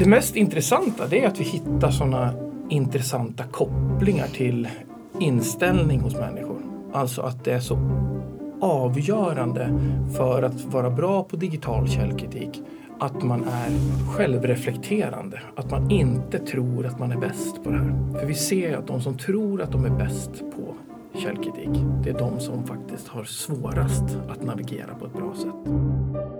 Det 0.00 0.06
mest 0.06 0.36
intressanta 0.36 1.06
det 1.06 1.24
är 1.24 1.28
att 1.28 1.40
vi 1.40 1.44
hittar 1.44 1.90
sådana 1.90 2.34
intressanta 2.68 3.44
kopplingar 3.44 4.26
till 4.26 4.68
inställning 5.18 6.00
hos 6.00 6.14
människor. 6.14 6.58
Alltså 6.92 7.22
att 7.22 7.44
det 7.44 7.52
är 7.52 7.60
så 7.60 7.78
avgörande 8.60 9.80
för 10.16 10.42
att 10.42 10.64
vara 10.64 10.90
bra 10.90 11.24
på 11.24 11.36
digital 11.36 11.88
källkritik 11.88 12.62
att 13.00 13.22
man 13.22 13.44
är 13.44 13.70
självreflekterande. 14.10 15.40
Att 15.56 15.70
man 15.70 15.90
inte 15.90 16.38
tror 16.38 16.86
att 16.86 16.98
man 16.98 17.12
är 17.12 17.16
bäst 17.16 17.64
på 17.64 17.70
det 17.70 17.78
här. 17.78 18.18
För 18.18 18.26
vi 18.26 18.34
ser 18.34 18.76
att 18.76 18.86
de 18.86 19.00
som 19.00 19.18
tror 19.18 19.62
att 19.62 19.72
de 19.72 19.84
är 19.84 19.90
bäst 19.98 20.30
på 20.32 20.74
källkritik, 21.18 21.84
det 22.04 22.10
är 22.10 22.18
de 22.18 22.40
som 22.40 22.66
faktiskt 22.66 23.08
har 23.08 23.24
svårast 23.24 24.04
att 24.28 24.44
navigera 24.44 24.94
på 24.94 25.06
ett 25.06 25.14
bra 25.14 25.34
sätt. 25.34 26.39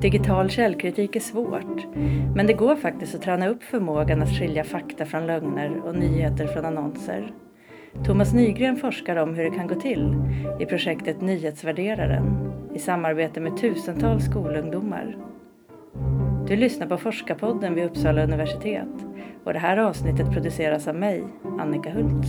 Digital 0.00 0.50
källkritik 0.50 1.16
är 1.16 1.20
svårt, 1.20 1.86
men 2.34 2.46
det 2.46 2.52
går 2.52 2.76
faktiskt 2.76 3.14
att 3.14 3.22
träna 3.22 3.48
upp 3.48 3.62
förmågan 3.62 4.22
att 4.22 4.38
skilja 4.38 4.64
fakta 4.64 5.06
från 5.06 5.26
lögner 5.26 5.80
och 5.84 5.94
nyheter 5.94 6.46
från 6.46 6.64
annonser. 6.64 7.32
Thomas 8.04 8.34
Nygren 8.34 8.76
forskar 8.76 9.16
om 9.16 9.34
hur 9.34 9.44
det 9.44 9.56
kan 9.56 9.66
gå 9.66 9.74
till 9.74 10.14
i 10.60 10.66
projektet 10.66 11.20
Nyhetsvärderaren 11.20 12.52
i 12.74 12.78
samarbete 12.78 13.40
med 13.40 13.56
tusentals 13.56 14.24
skolungdomar. 14.24 15.16
Du 16.48 16.56
lyssnar 16.56 16.86
på 16.86 16.96
Forskarpodden 16.96 17.74
vid 17.74 17.84
Uppsala 17.84 18.24
universitet 18.24 19.06
och 19.44 19.52
det 19.52 19.58
här 19.58 19.76
avsnittet 19.76 20.32
produceras 20.32 20.88
av 20.88 20.94
mig, 20.94 21.24
Annika 21.58 21.90
Hult. 21.90 22.26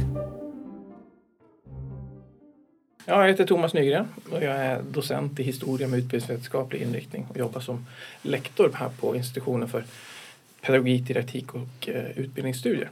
Jag 3.06 3.28
heter 3.28 3.46
Thomas 3.46 3.74
Nygren 3.74 4.08
och 4.32 4.44
jag 4.44 4.56
är 4.56 4.82
docent 4.82 5.40
i 5.40 5.44
historia 5.44 5.88
med 5.88 6.00
utbildningsvetenskaplig 6.00 6.82
inriktning 6.82 7.26
och 7.30 7.38
jobbar 7.38 7.62
som 7.62 7.86
lektor 8.22 8.72
här 8.74 8.90
på 8.90 9.16
institutionen 9.16 9.70
för 9.70 9.84
pedagogik, 10.62 11.08
didaktik 11.08 11.54
och 11.56 11.90
eh, 11.90 12.18
utbildningsstudier. 12.20 12.90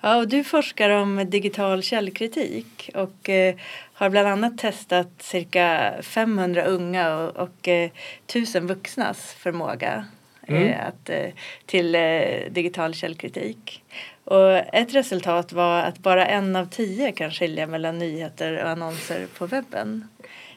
Ja, 0.00 0.16
och 0.16 0.28
du 0.28 0.44
forskar 0.44 0.90
om 0.90 1.30
digital 1.30 1.82
källkritik 1.82 2.90
och 2.94 3.28
eh, 3.28 3.54
har 3.92 4.10
bland 4.10 4.28
annat 4.28 4.58
testat 4.58 5.08
cirka 5.18 5.94
500 6.02 6.64
unga 6.64 7.16
och, 7.16 7.36
och 7.36 7.68
eh, 7.68 7.90
1000 8.26 8.66
vuxnas 8.66 9.32
förmåga 9.32 10.04
mm. 10.56 10.80
att, 10.88 11.10
eh, 11.10 11.26
till 11.66 11.94
eh, 11.94 12.00
digital 12.50 12.94
källkritik. 12.94 13.82
Och 14.24 14.52
ett 14.52 14.94
resultat 14.94 15.52
var 15.52 15.82
att 15.82 15.98
bara 15.98 16.26
en 16.26 16.56
av 16.56 16.66
tio 16.66 17.12
kan 17.12 17.30
skilja 17.30 17.66
mellan 17.66 17.98
nyheter 17.98 18.62
och 18.64 18.70
annonser 18.70 19.26
på 19.38 19.46
webben. 19.46 20.04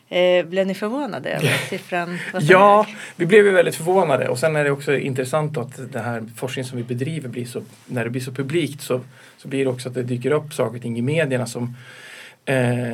Eh, 0.09 0.45
blev 0.45 0.67
ni 0.67 0.73
förvånade 0.73 1.30
över 1.30 1.47
siffran 1.69 2.19
Ja, 2.41 2.88
vi 3.16 3.25
blev 3.25 3.45
ju 3.45 3.52
väldigt 3.52 3.75
förvånade 3.75 4.27
och 4.27 4.39
sen 4.39 4.55
är 4.55 4.64
det 4.64 4.71
också 4.71 4.97
intressant 4.97 5.58
att 5.58 5.91
det 5.94 5.99
här 5.99 6.23
forskning 6.36 6.66
som 6.66 6.77
vi 6.77 6.83
bedriver 6.83 7.30
blir 7.30 7.45
så, 7.45 7.61
när 7.86 8.03
det 8.03 8.09
blir 8.09 8.21
så 8.21 8.31
publikt 8.31 8.81
så, 8.81 9.02
så 9.38 9.47
blir 9.47 9.66
det 9.66 9.71
också 9.71 9.89
att 9.89 9.95
det 9.95 10.03
dyker 10.03 10.31
upp 10.31 10.53
saker 10.53 10.75
och 10.75 10.81
ting 10.81 10.97
i 10.97 11.02
medierna 11.02 11.45
som 11.45 11.75
eh, 12.45 12.94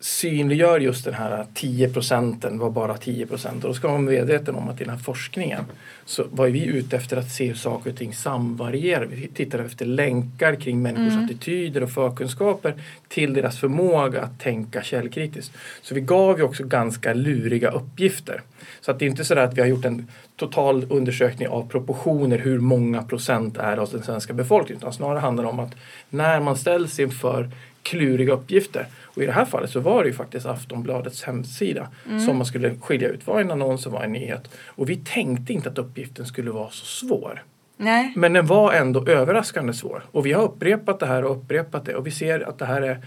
synliggör 0.00 0.80
just 0.80 1.04
den 1.04 1.14
här 1.14 1.46
10 1.54 1.88
procenten 1.88 2.58
var 2.58 2.70
bara 2.70 2.96
10 2.96 3.26
procent. 3.26 3.64
Och 3.64 3.70
då 3.70 3.74
ska 3.74 3.88
man 3.88 4.06
vara 4.06 4.14
medveten 4.14 4.54
om 4.54 4.68
att 4.68 4.80
i 4.80 4.84
den 4.84 4.92
här 4.94 5.00
forskningen 5.00 5.64
så 6.04 6.24
var 6.30 6.46
vi 6.46 6.64
ute 6.64 6.96
efter 6.96 7.16
att 7.16 7.30
se 7.30 7.46
hur 7.46 7.54
saker 7.54 7.90
och 7.90 7.96
ting 7.96 8.14
samvarierar. 8.14 9.06
Vi 9.06 9.28
tittade 9.28 9.64
efter 9.64 9.86
länkar 9.86 10.54
kring 10.54 10.82
människors 10.82 11.12
Mm. 11.12 11.24
attityder 11.24 11.82
och 11.82 11.90
förkunskaper 11.90 12.74
till 13.08 13.34
deras 13.34 13.58
förmåga 13.58 14.22
att 14.22 14.40
tänka 14.40 14.82
källkritiskt. 14.82 15.52
Så 15.82 15.94
vi 15.94 16.00
gav 16.00 16.38
ju 16.38 16.44
också 16.44 16.64
ganska 16.64 17.14
luriga 17.14 17.70
uppgifter. 17.70 18.42
Så 18.80 18.90
att 18.90 18.98
det 18.98 19.04
är 19.04 19.10
inte 19.10 19.24
så 19.24 19.38
att 19.38 19.54
vi 19.54 19.60
har 19.60 19.68
gjort 19.68 19.84
en 19.84 20.06
total 20.36 20.86
undersökning 20.90 21.48
av 21.48 21.68
proportioner 21.68 22.38
hur 22.38 22.58
många 22.58 23.02
procent 23.02 23.56
är 23.56 23.76
av 23.76 23.88
den 23.92 24.02
svenska 24.02 24.32
befolkningen. 24.32 24.80
Utan 24.80 24.92
snarare 24.92 25.18
handlar 25.18 25.44
det 25.44 25.50
om 25.50 25.60
att 25.60 25.74
när 26.10 26.40
man 26.40 26.56
ställs 26.56 27.00
inför 27.00 27.50
kluriga 27.82 28.32
uppgifter 28.32 28.86
och 29.04 29.22
i 29.22 29.26
det 29.26 29.32
här 29.32 29.44
fallet 29.44 29.70
så 29.70 29.80
var 29.80 30.02
det 30.02 30.08
ju 30.08 30.14
faktiskt 30.14 30.46
Aftonbladets 30.46 31.22
hemsida 31.22 31.88
som 32.26 32.36
man 32.36 32.46
skulle 32.46 32.74
skilja 32.80 33.08
ut. 33.08 33.26
Vad 33.26 33.36
är 33.36 33.40
en 33.40 33.50
annons 33.50 33.86
och 33.86 33.92
vad 33.92 34.00
är 34.00 34.06
en 34.06 34.12
nyhet? 34.12 34.50
Och 34.66 34.90
vi 34.90 34.96
tänkte 34.96 35.52
inte 35.52 35.68
att 35.68 35.78
uppgiften 35.78 36.26
skulle 36.26 36.50
vara 36.50 36.70
så 36.70 36.86
svår. 36.86 37.42
Nej. 37.76 38.12
Men 38.16 38.32
den 38.32 38.46
var 38.46 38.72
ändå 38.72 39.06
överraskande 39.06 39.72
svår. 39.72 40.02
Och 40.12 40.26
vi 40.26 40.32
har 40.32 40.42
upprepat 40.42 41.00
det 41.00 41.06
här 41.06 41.24
och 41.24 41.36
upprepat 41.36 41.84
det 41.84 41.94
och 41.94 42.06
vi 42.06 42.10
ser 42.10 42.48
att 42.48 42.58
det 42.58 42.66
här 42.66 42.82
är 42.82 43.06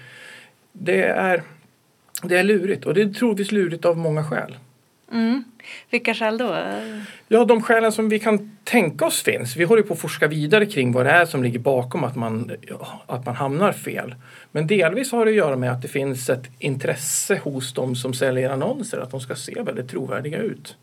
det 0.72 1.04
är, 1.04 1.44
det 2.24 2.38
är 2.38 2.44
lurigt 2.44 2.86
och 2.86 2.94
det 2.94 3.02
är 3.02 3.10
troligtvis 3.10 3.52
lurigt 3.52 3.86
av 3.86 3.98
många 3.98 4.24
skäl. 4.24 4.58
Mm. 5.14 5.44
Vilka 5.90 6.14
skäl 6.14 6.38
då? 6.38 6.58
Ja, 7.28 7.46
de 7.46 7.62
skälen 7.62 7.92
som 7.92 8.10
vi 8.10 8.20
kan 8.20 8.58
tänka 8.64 9.06
oss 9.06 9.22
finns. 9.22 9.56
Vi 9.56 9.64
håller 9.64 9.84
på 9.84 9.94
att 9.94 10.00
forska 10.00 10.28
vidare 10.28 10.66
kring 10.66 10.92
vad 10.92 11.06
det 11.06 11.12
är 11.12 11.26
som 11.26 11.44
ligger 11.44 11.60
bakom 11.60 12.04
att 12.04 12.16
man, 12.16 12.52
att 13.06 13.26
man 13.26 13.36
hamnar 13.36 13.72
fel. 13.72 14.16
Men 14.52 14.68
delvis 14.68 15.12
har 15.12 15.26
det 15.26 15.32
att 15.32 15.38
göra 15.38 15.56
med 15.56 15.72
att 15.72 15.82
det 15.82 15.88
finns 15.88 16.30
ett 16.30 16.44
intresse 16.60 17.40
hos 17.44 17.74
de 17.74 17.96
som 17.96 18.14
säljer 18.14 18.50
annonser 18.50 18.98
att 18.98 19.12
de 19.12 19.20
ska 19.20 19.36
se 19.36 19.62
väldigt 19.62 19.90
trovärdiga 19.90 20.38
ut. 20.38 20.76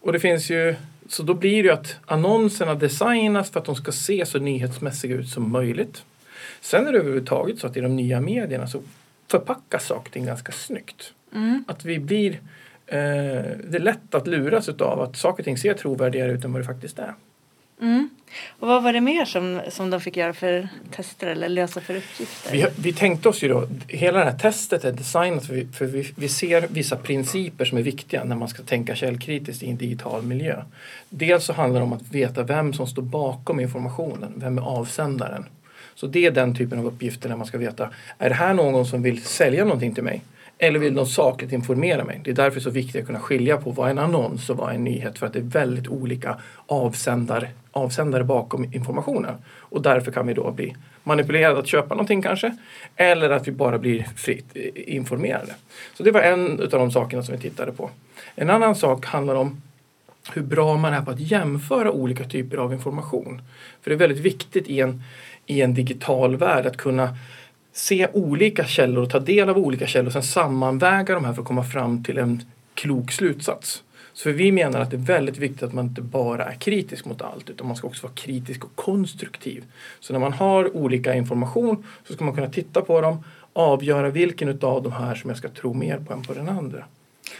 Och 0.00 0.12
det 0.12 0.20
finns 0.20 0.50
ju, 0.50 0.74
så 1.08 1.22
då 1.22 1.34
blir 1.34 1.62
det 1.62 1.68
ju 1.68 1.70
att 1.70 1.96
annonserna 2.06 2.74
designas 2.74 3.50
för 3.50 3.60
att 3.60 3.66
de 3.66 3.76
ska 3.76 3.92
se 3.92 4.26
så 4.26 4.38
nyhetsmässiga 4.38 5.16
ut 5.16 5.28
som 5.28 5.50
möjligt. 5.50 6.02
Sen 6.60 6.86
är 6.86 6.92
det 6.92 6.98
överhuvudtaget 6.98 7.58
så 7.58 7.66
att 7.66 7.76
i 7.76 7.80
de 7.80 7.96
nya 7.96 8.20
medierna 8.20 8.66
så 8.66 8.82
förpackas 9.30 9.86
saker 9.86 10.08
och 10.08 10.12
ting 10.12 10.26
ganska 10.26 10.52
snyggt. 10.52 11.12
Mm. 11.34 11.64
Att 11.68 11.84
vi 11.84 11.98
blir 11.98 12.40
det 12.90 13.74
är 13.74 13.78
lätt 13.78 14.14
att 14.14 14.26
luras 14.26 14.68
av 14.68 15.00
att 15.00 15.16
saker 15.16 15.40
och 15.40 15.44
ting 15.44 15.58
ser 15.58 15.74
trovärdigare 15.74 16.32
ut 16.32 16.44
än 16.44 16.52
vad 16.52 16.62
det 16.62 16.66
faktiskt 16.66 16.98
är. 16.98 17.14
Mm. 17.80 18.08
Och 18.58 18.68
vad 18.68 18.82
var 18.82 18.92
det 18.92 19.00
mer 19.00 19.24
som, 19.24 19.60
som 19.68 19.90
de 19.90 20.00
fick 20.00 20.16
göra 20.16 20.32
för 20.32 20.68
tester 20.90 21.26
eller 21.26 21.48
lösa 21.48 21.80
för 21.80 21.96
uppgifter? 21.96 22.52
Vi, 22.52 22.66
vi 22.76 22.92
tänkte 22.92 23.28
oss 23.28 23.42
ju 23.42 23.48
då, 23.48 23.68
hela 23.88 24.18
det 24.18 24.24
här 24.24 24.38
testet 24.38 24.84
är 24.84 24.92
designat 24.92 25.46
för, 25.46 25.54
vi, 25.54 25.66
för 25.66 25.86
vi, 25.86 26.12
vi 26.16 26.28
ser 26.28 26.66
vissa 26.70 26.96
principer 26.96 27.64
som 27.64 27.78
är 27.78 27.82
viktiga 27.82 28.24
när 28.24 28.36
man 28.36 28.48
ska 28.48 28.62
tänka 28.62 28.94
källkritiskt 28.94 29.62
i 29.62 29.70
en 29.70 29.76
digital 29.76 30.22
miljö. 30.22 30.62
Dels 31.08 31.44
så 31.44 31.52
handlar 31.52 31.80
det 31.80 31.84
om 31.84 31.92
att 31.92 32.08
veta 32.10 32.42
vem 32.42 32.72
som 32.72 32.86
står 32.86 33.02
bakom 33.02 33.60
informationen, 33.60 34.32
vem 34.36 34.58
är 34.58 34.62
avsändaren? 34.62 35.44
Så 35.94 36.06
det 36.06 36.26
är 36.26 36.30
den 36.30 36.54
typen 36.54 36.78
av 36.78 36.86
uppgifter 36.86 37.28
när 37.28 37.36
man 37.36 37.46
ska 37.46 37.58
veta, 37.58 37.90
är 38.18 38.28
det 38.28 38.34
här 38.34 38.54
någon 38.54 38.86
som 38.86 39.02
vill 39.02 39.22
sälja 39.22 39.64
någonting 39.64 39.94
till 39.94 40.04
mig? 40.04 40.22
Eller 40.58 40.78
vill 40.78 40.94
de 40.94 41.06
sakligt 41.06 41.52
informera 41.52 42.04
mig? 42.04 42.20
Det 42.24 42.30
är 42.30 42.34
därför 42.34 42.54
det 42.54 42.60
är 42.60 42.62
så 42.62 42.70
viktigt 42.70 43.00
att 43.00 43.06
kunna 43.06 43.20
skilja 43.20 43.56
på 43.56 43.70
vad 43.70 43.86
är 43.86 43.90
en 43.90 43.98
annons 43.98 44.50
och 44.50 44.56
vad 44.56 44.70
är 44.70 44.74
en 44.74 44.84
nyhet. 44.84 45.18
För 45.18 45.26
att 45.26 45.32
det 45.32 45.38
är 45.38 45.42
väldigt 45.42 45.88
olika 45.88 46.36
avsändare, 46.66 47.48
avsändare 47.70 48.24
bakom 48.24 48.64
informationen. 48.64 49.34
Och 49.58 49.82
därför 49.82 50.12
kan 50.12 50.26
vi 50.26 50.34
då 50.34 50.50
bli 50.50 50.76
manipulerade 51.04 51.58
att 51.58 51.66
köpa 51.66 51.94
någonting 51.94 52.22
kanske. 52.22 52.56
Eller 52.96 53.30
att 53.30 53.48
vi 53.48 53.52
bara 53.52 53.78
blir 53.78 54.06
fritt 54.16 54.56
informerade. 54.74 55.54
Så 55.94 56.02
det 56.02 56.10
var 56.10 56.20
en 56.20 56.60
av 56.60 56.68
de 56.68 56.90
sakerna 56.90 57.22
som 57.22 57.34
vi 57.34 57.40
tittade 57.40 57.72
på. 57.72 57.90
En 58.34 58.50
annan 58.50 58.74
sak 58.74 59.06
handlar 59.06 59.34
om 59.34 59.62
hur 60.32 60.42
bra 60.42 60.76
man 60.76 60.94
är 60.94 61.02
på 61.02 61.10
att 61.10 61.20
jämföra 61.20 61.92
olika 61.92 62.24
typer 62.24 62.56
av 62.56 62.72
information. 62.72 63.42
För 63.82 63.90
det 63.90 63.96
är 63.96 63.98
väldigt 63.98 64.24
viktigt 64.24 64.68
i 64.68 64.80
en, 64.80 65.02
i 65.46 65.62
en 65.62 65.74
digital 65.74 66.36
värld 66.36 66.66
att 66.66 66.76
kunna 66.76 67.16
se 67.78 68.08
olika 68.12 68.64
källor 68.64 69.02
och 69.02 69.10
ta 69.10 69.18
del 69.18 69.48
av 69.48 69.58
olika 69.58 69.86
källor 69.86 70.06
och 70.06 70.12
sen 70.12 70.22
sammanväga 70.22 71.14
de 71.14 71.24
här 71.24 71.32
för 71.32 71.42
att 71.42 71.48
komma 71.48 71.64
fram 71.64 72.04
till 72.04 72.18
en 72.18 72.42
klok 72.74 73.12
slutsats. 73.12 73.82
Så 74.12 74.30
vi 74.30 74.52
menar 74.52 74.80
att 74.80 74.90
det 74.90 74.96
är 74.96 74.98
väldigt 74.98 75.38
viktigt 75.38 75.62
att 75.62 75.72
man 75.72 75.86
inte 75.86 76.02
bara 76.02 76.44
är 76.44 76.54
kritisk 76.54 77.04
mot 77.04 77.22
allt 77.22 77.50
utan 77.50 77.66
man 77.66 77.76
ska 77.76 77.86
också 77.86 78.06
vara 78.06 78.14
kritisk 78.14 78.64
och 78.64 78.74
konstruktiv. 78.74 79.64
Så 80.00 80.12
när 80.12 80.20
man 80.20 80.32
har 80.32 80.76
olika 80.76 81.14
information 81.14 81.84
så 82.06 82.12
ska 82.12 82.24
man 82.24 82.34
kunna 82.34 82.50
titta 82.50 82.82
på 82.82 83.00
dem, 83.00 83.24
avgöra 83.52 84.10
vilken 84.10 84.48
utav 84.48 84.82
de 84.82 84.92
här 84.92 85.14
som 85.14 85.30
jag 85.30 85.36
ska 85.38 85.48
tro 85.48 85.74
mer 85.74 85.98
på 85.98 86.12
än 86.12 86.22
på 86.22 86.34
den 86.34 86.48
andra. 86.48 86.84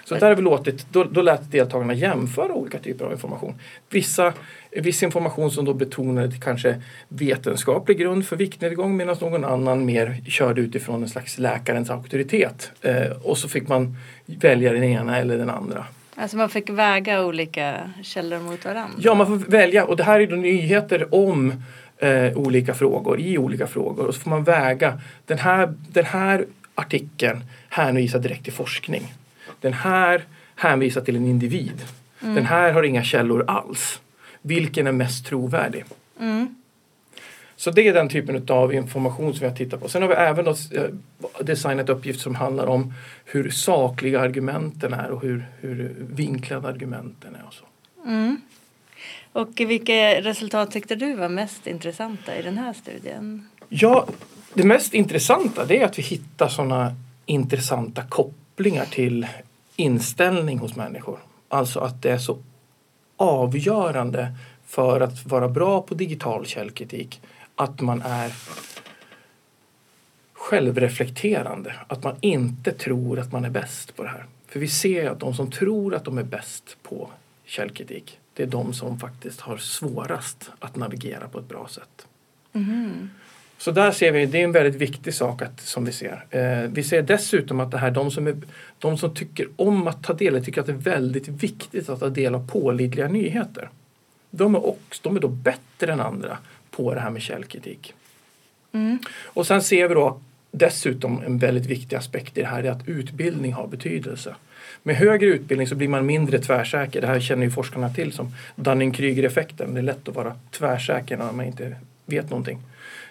Så 0.04 0.14
där 0.14 0.28
har 0.28 0.34
vi 0.34 0.42
låtit, 0.42 0.86
då, 0.92 1.04
då 1.04 1.22
lät 1.22 1.52
deltagarna 1.52 1.94
jämföra 1.94 2.52
olika 2.52 2.78
typer 2.78 3.04
av 3.04 3.12
information. 3.12 3.54
Vissa, 3.90 4.32
viss 4.70 5.02
information 5.02 5.50
som 5.50 5.64
då 5.64 5.74
betonade 5.74 6.36
kanske 6.36 6.82
vetenskaplig 7.08 7.98
grund 7.98 8.26
för 8.26 8.36
viktnedgång 8.36 8.96
medan 8.96 9.16
någon 9.20 9.44
annan 9.44 9.84
mer 9.84 10.16
körde 10.26 10.60
utifrån 10.60 11.02
en 11.02 11.08
slags 11.08 11.38
läkarens 11.38 11.90
auktoritet. 11.90 12.72
Eh, 12.82 13.10
och 13.22 13.38
så 13.38 13.48
fick 13.48 13.68
man 13.68 13.96
välja 14.26 14.72
den 14.72 14.84
ena 14.84 15.18
eller 15.18 15.38
den 15.38 15.50
andra. 15.50 15.86
Alltså 16.14 16.36
man 16.36 16.48
fick 16.48 16.70
väga 16.70 17.24
olika 17.24 17.90
källor 18.02 18.38
mot 18.38 18.64
varandra? 18.64 18.98
Ja, 18.98 19.14
man 19.14 19.26
får 19.26 19.50
välja 19.50 19.84
och 19.84 19.96
det 19.96 20.04
här 20.04 20.20
är 20.20 20.26
då 20.26 20.36
nyheter 20.36 21.14
om 21.14 21.52
eh, 21.98 22.38
olika 22.38 22.74
frågor, 22.74 23.20
i 23.20 23.38
olika 23.38 23.66
frågor 23.66 24.06
och 24.06 24.14
så 24.14 24.20
får 24.20 24.30
man 24.30 24.44
väga 24.44 25.00
den 25.26 25.38
här, 25.38 25.74
den 25.88 26.04
här 26.04 26.46
artikeln 26.74 27.44
hänvisar 27.68 28.18
direkt 28.18 28.44
till 28.44 28.52
forskning. 28.52 29.14
Den 29.60 29.72
här 29.72 30.24
hänvisar 30.56 31.00
till 31.00 31.16
en 31.16 31.26
individ. 31.26 31.84
Den 32.20 32.46
här 32.46 32.72
har 32.72 32.82
inga 32.82 33.04
källor 33.04 33.44
alls. 33.46 34.00
Vilken 34.42 34.86
är 34.86 34.92
mest 34.92 35.26
trovärdig? 35.26 35.84
Mm. 36.20 36.54
Så 37.56 37.70
det 37.70 37.88
är 37.88 37.94
den 37.94 38.08
typen 38.08 38.46
av 38.48 38.74
information 38.74 39.34
som 39.34 39.40
vi 39.40 39.46
har 39.46 39.56
tittat 39.56 39.80
på. 39.80 39.88
Sen 39.88 40.02
har 40.02 40.08
vi 40.08 40.14
även 40.14 40.46
eh, 40.46 40.54
designat 41.40 41.88
uppgifter 41.88 42.22
som 42.22 42.34
handlar 42.34 42.66
om 42.66 42.94
hur 43.24 43.50
sakliga 43.50 44.20
argumenten 44.20 44.92
är 44.92 45.10
och 45.10 45.22
hur, 45.22 45.46
hur 45.60 45.94
vinklade 45.98 46.68
argumenten 46.68 47.34
är. 47.34 47.46
Och 47.46 47.54
så. 47.54 47.64
Mm. 48.06 48.40
Och 49.32 49.48
vilka 49.56 50.20
resultat 50.20 50.70
tyckte 50.70 50.94
du 50.94 51.14
var 51.14 51.28
mest 51.28 51.66
intressanta 51.66 52.36
i 52.36 52.42
den 52.42 52.58
här 52.58 52.72
studien? 52.72 53.48
Ja, 53.68 54.08
det 54.54 54.64
mest 54.64 54.94
intressanta 54.94 55.64
det 55.64 55.80
är 55.80 55.84
att 55.84 55.98
vi 55.98 56.02
hittar 56.02 56.48
sådana 56.48 56.94
intressanta 57.26 58.02
kopplingar 58.02 58.84
till 58.84 59.26
inställning 59.78 60.58
hos 60.58 60.76
människor. 60.76 61.18
Alltså 61.48 61.80
att 61.80 62.02
det 62.02 62.10
är 62.10 62.18
så 62.18 62.38
avgörande 63.16 64.34
för 64.66 65.00
att 65.00 65.26
vara 65.26 65.48
bra 65.48 65.82
på 65.82 65.94
digital 65.94 66.46
källkritik 66.46 67.20
att 67.54 67.80
man 67.80 68.02
är 68.02 68.32
självreflekterande. 70.32 71.74
Att 71.88 72.04
man 72.04 72.16
inte 72.20 72.72
tror 72.72 73.18
att 73.18 73.32
man 73.32 73.44
är 73.44 73.50
bäst 73.50 73.96
på 73.96 74.02
det 74.02 74.08
här. 74.08 74.26
För 74.46 74.60
vi 74.60 74.68
ser 74.68 75.10
att 75.10 75.20
de 75.20 75.34
som 75.34 75.50
tror 75.50 75.94
att 75.94 76.04
de 76.04 76.18
är 76.18 76.22
bäst 76.22 76.76
på 76.82 77.10
källkritik 77.44 78.18
det 78.38 78.44
är 78.44 78.46
de 78.46 78.72
som 78.72 78.98
faktiskt 78.98 79.40
har 79.40 79.56
svårast 79.56 80.50
att 80.58 80.76
navigera 80.76 81.28
på 81.28 81.38
ett 81.38 81.48
bra 81.48 81.68
sätt. 81.68 82.06
Mm. 82.52 83.10
Så 83.58 83.70
där 83.70 83.90
ser 83.90 84.12
vi, 84.12 84.26
det 84.26 84.40
är 84.40 84.44
en 84.44 84.52
väldigt 84.52 84.80
viktig 84.80 85.14
sak 85.14 85.42
att, 85.42 85.60
som 85.60 85.84
vi 85.84 85.92
ser. 85.92 86.24
Eh, 86.30 86.70
vi 86.70 86.82
ser 86.82 87.02
dessutom 87.02 87.60
att 87.60 87.70
det 87.70 87.78
här, 87.78 87.90
de 87.90 88.10
som, 88.10 88.26
är, 88.26 88.36
de 88.78 88.98
som 88.98 89.14
tycker 89.14 89.48
om 89.56 89.88
att 89.88 90.02
ta 90.02 90.12
del, 90.12 90.44
tycker 90.44 90.60
att 90.60 90.66
det 90.66 90.72
är 90.72 90.76
väldigt 90.76 91.28
viktigt 91.28 91.88
att 91.88 92.00
ta 92.00 92.08
del 92.08 92.34
av 92.34 92.50
pålitliga 92.50 93.08
nyheter. 93.08 93.68
De 94.30 94.54
är, 94.54 94.66
också, 94.66 95.00
de 95.02 95.16
är 95.16 95.20
då 95.20 95.28
bättre 95.28 95.92
än 95.92 96.00
andra 96.00 96.38
på 96.70 96.94
det 96.94 97.00
här 97.00 97.10
med 97.10 97.22
källkritik. 97.22 97.94
Mm. 98.72 98.98
Och 99.24 99.46
sen 99.46 99.62
ser 99.62 99.88
vi 99.88 99.94
då 99.94 100.20
dessutom 100.50 101.22
en 101.26 101.38
väldigt 101.38 101.66
viktig 101.66 101.96
aspekt 101.96 102.38
i 102.38 102.40
det 102.40 102.46
här 102.46 102.64
är 102.64 102.70
att 102.70 102.88
utbildning 102.88 103.52
har 103.52 103.66
betydelse. 103.66 104.34
Med 104.82 104.96
högre 104.96 105.26
utbildning 105.26 105.66
så 105.66 105.74
blir 105.74 105.88
man 105.88 106.06
mindre 106.06 106.38
tvärsäker. 106.38 107.00
Det 107.00 107.06
här 107.06 107.20
känner 107.20 107.44
ju 107.44 107.50
forskarna 107.50 107.90
till 107.90 108.12
som 108.12 108.34
Dunning-Kruger-effekten. 108.56 109.74
Det 109.74 109.80
är 109.80 109.82
lätt 109.82 110.08
att 110.08 110.14
vara 110.14 110.36
tvärsäker 110.50 111.16
när 111.16 111.32
man 111.32 111.46
inte 111.46 111.76
vet 112.06 112.30
någonting. 112.30 112.58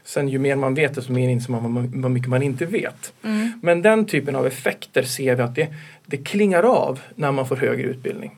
Sen 0.07 0.29
ju 0.29 0.39
mer 0.39 0.55
man 0.55 0.73
vet 0.73 0.95
desto 0.95 1.13
mer 1.13 1.29
inser 1.29 1.51
man 1.51 2.01
vad 2.01 2.11
mycket 2.11 2.29
man 2.29 2.43
inte 2.43 2.65
vet. 2.65 3.13
Mm. 3.23 3.59
Men 3.61 3.81
den 3.81 4.05
typen 4.05 4.35
av 4.35 4.47
effekter 4.47 5.03
ser 5.03 5.35
vi 5.35 5.41
att 5.41 5.55
det, 5.55 5.67
det 6.05 6.17
klingar 6.17 6.63
av 6.63 6.99
när 7.15 7.31
man 7.31 7.47
får 7.47 7.55
högre 7.55 7.87
utbildning. 7.87 8.35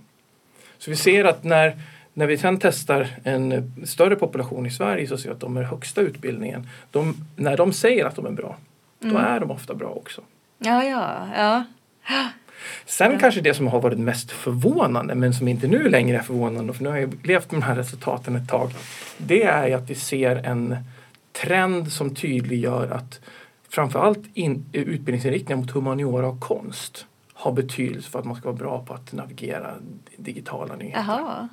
Så 0.77 0.92
vi 0.92 0.98
ser 0.98 1.25
att 1.25 1.44
när, 1.44 1.77
när 2.13 2.27
vi 2.27 2.38
sen 2.38 2.60
testar 2.60 3.07
en 3.24 3.74
större 3.86 4.16
population 4.16 4.66
i 4.66 4.71
Sverige 4.71 5.07
så 5.07 5.18
ser 5.18 5.30
vi 5.30 5.33
att 5.33 5.39
de 5.39 5.54
med 5.54 5.68
högsta 5.68 6.01
utbildningen, 6.01 6.69
de, 6.92 7.16
när 7.36 7.57
de 7.57 7.74
säger 7.74 8.06
att 8.06 8.16
de 8.16 8.25
är 8.25 8.31
bra, 8.31 8.57
mm. 9.04 9.13
då 9.13 9.19
är 9.19 9.39
de 9.39 9.51
ofta 9.51 9.74
bra 9.74 9.89
också. 9.89 10.21
Ja, 10.57 10.83
ja, 10.83 11.27
ja. 11.36 11.63
Sen 12.86 13.12
ja. 13.12 13.19
kanske 13.19 13.42
det 13.42 13.54
som 13.54 13.68
har 13.68 13.81
varit 13.81 14.00
mest 14.00 14.31
förvånande 14.31 15.16
men 15.16 15.33
som 15.33 15.48
inte 15.48 15.68
nu 15.68 15.89
längre 15.89 16.18
är 16.18 16.24
förvånande 16.24 16.74
för 16.74 16.83
nu 16.83 16.89
har 16.89 16.98
jag 16.98 17.13
levt 17.24 17.51
med 17.51 17.62
de 17.62 17.66
här 17.66 17.75
resultaten 17.75 18.36
ett 18.36 18.50
tag. 18.50 18.71
Det 19.18 19.44
är 19.44 19.75
att 19.75 19.89
vi 19.89 19.95
ser 19.95 20.36
en 20.36 20.75
trend 21.41 21.91
som 21.91 22.15
tydliggör 22.15 22.88
att 22.88 23.19
framförallt 23.69 24.24
in, 24.33 24.65
utbildningsinriktningar 24.74 25.57
mot 25.57 25.71
humaniora 25.71 26.27
och 26.27 26.39
konst 26.39 27.06
har 27.33 27.51
betydelse 27.51 28.09
för 28.09 28.19
att 28.19 28.25
man 28.25 28.36
ska 28.36 28.45
vara 28.45 28.57
bra 28.57 28.86
på 28.86 28.94
att 28.94 29.13
navigera 29.13 29.74
digitala 30.18 30.75
nyheter. 30.75 31.00
Aha. 31.00 31.47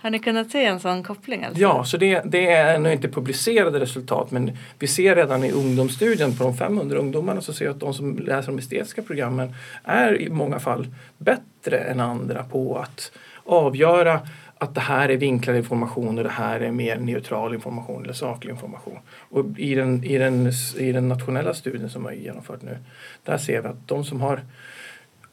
Har 0.00 0.10
ni 0.10 0.18
kunnat 0.18 0.50
se 0.50 0.64
en 0.64 0.80
sån 0.80 1.02
koppling? 1.02 1.44
Alltså? 1.44 1.60
Ja, 1.60 1.84
så 1.84 1.96
det, 1.96 2.22
det 2.24 2.50
är 2.50 2.74
ännu 2.74 2.92
inte 2.92 3.08
publicerade 3.08 3.80
resultat 3.80 4.30
men 4.30 4.56
vi 4.78 4.86
ser 4.86 5.16
redan 5.16 5.44
i 5.44 5.52
ungdomsstudien 5.52 6.36
på 6.36 6.44
de 6.44 6.56
500 6.56 6.98
ungdomarna 6.98 7.40
så 7.40 7.52
ser 7.52 7.64
vi 7.64 7.70
att 7.70 7.80
de 7.80 7.94
som 7.94 8.18
läser 8.18 8.52
de 8.52 8.58
estetiska 8.58 9.02
programmen 9.02 9.54
är 9.84 10.20
i 10.20 10.30
många 10.30 10.58
fall 10.58 10.86
bättre 11.18 11.78
än 11.78 12.00
andra 12.00 12.42
på 12.42 12.78
att 12.78 13.12
avgöra 13.44 14.20
att 14.58 14.74
det 14.74 14.80
här 14.80 15.08
är 15.08 15.16
vinklad 15.16 15.56
information 15.56 16.18
och 16.18 16.24
det 16.24 16.30
här 16.30 16.60
är 16.60 16.70
mer 16.70 16.96
neutral 16.96 17.54
information 17.54 18.04
eller 18.04 18.12
saklig 18.12 18.50
information. 18.52 18.98
Och 19.08 19.44
i 19.56 19.74
den, 19.74 20.04
i 20.04 20.18
den, 20.18 20.52
i 20.78 20.92
den 20.92 21.08
nationella 21.08 21.54
studien 21.54 21.90
som 21.90 22.04
har 22.04 22.12
genomfört 22.12 22.62
nu, 22.62 22.78
där 23.24 23.38
ser 23.38 23.60
vi 23.60 23.68
att 23.68 23.88
de 23.88 24.04
som 24.04 24.20
har 24.20 24.40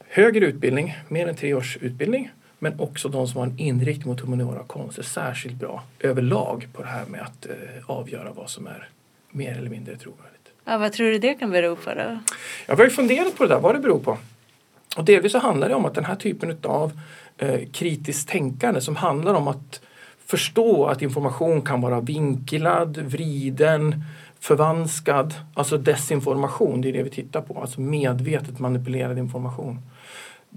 högre 0.08 0.46
utbildning, 0.46 0.98
mer 1.08 1.28
än 1.28 1.36
tre 1.36 1.54
års 1.54 1.78
utbildning, 1.82 2.32
men 2.60 2.80
också 2.80 3.10
de 3.10 3.28
som 3.28 3.40
har 3.40 3.48
en 3.48 3.60
inriktning 3.60 4.08
mot 4.08 4.22
humaniora 4.22 4.60
och 4.60 4.68
konst 4.68 4.98
är 4.98 5.04
särskilt 5.04 5.56
bra 5.56 5.84
överlag 6.00 6.68
på 6.74 6.82
det 6.82 6.88
här 6.88 7.06
med 7.06 7.22
att 7.22 7.46
eh, 7.46 7.54
avgöra 7.86 8.32
vad 8.34 8.50
som 8.50 8.68
är 8.68 8.90
mer 9.30 9.58
eller 9.58 9.70
mindre 9.70 9.98
trovärdigt. 9.98 10.50
Ja, 10.66 10.78
vad 10.78 10.94
tror 10.94 11.08
du 11.08 11.20
det 11.20 11.34
kan 11.34 11.52
bero 11.52 11.76
på 11.76 11.94
då? 11.94 12.20
Jag 12.66 12.76
har 12.76 12.84
ju 12.84 12.90
funderat 12.90 13.38
på 13.38 13.44
det 13.44 13.54
där, 13.54 13.60
vad 13.60 13.76
det 13.76 13.80
beror 13.80 14.00
på. 14.00 14.18
Och 14.98 15.06
delvis 15.06 15.32
så 15.32 15.40
handlar 15.40 15.70
det 15.70 15.76
om 15.76 15.86
att 15.86 15.96
den 15.96 16.06
här 16.06 16.16
typen 16.16 16.58
av 16.64 17.00
eh, 17.38 17.60
kritiskt 17.74 18.30
tänkande 18.30 18.82
som 18.82 18.96
handlar 18.96 19.34
om 19.34 19.48
att 19.48 19.82
förstå 20.26 20.86
att 20.86 21.02
information 21.02 21.62
kan 21.62 21.82
vara 21.82 22.02
vinklad, 22.02 22.98
vriden, 22.98 24.04
förvanskad, 24.40 25.34
alltså 25.54 25.78
desinformation, 25.78 26.82
det 26.82 26.90
är 26.90 26.94
det 26.94 27.04
vi 27.04 27.10
tittar 27.10 27.42
på, 27.42 27.62
alltså 27.62 27.82
medvetet 27.82 28.60
manipulerad 28.60 29.18
information 29.18 29.80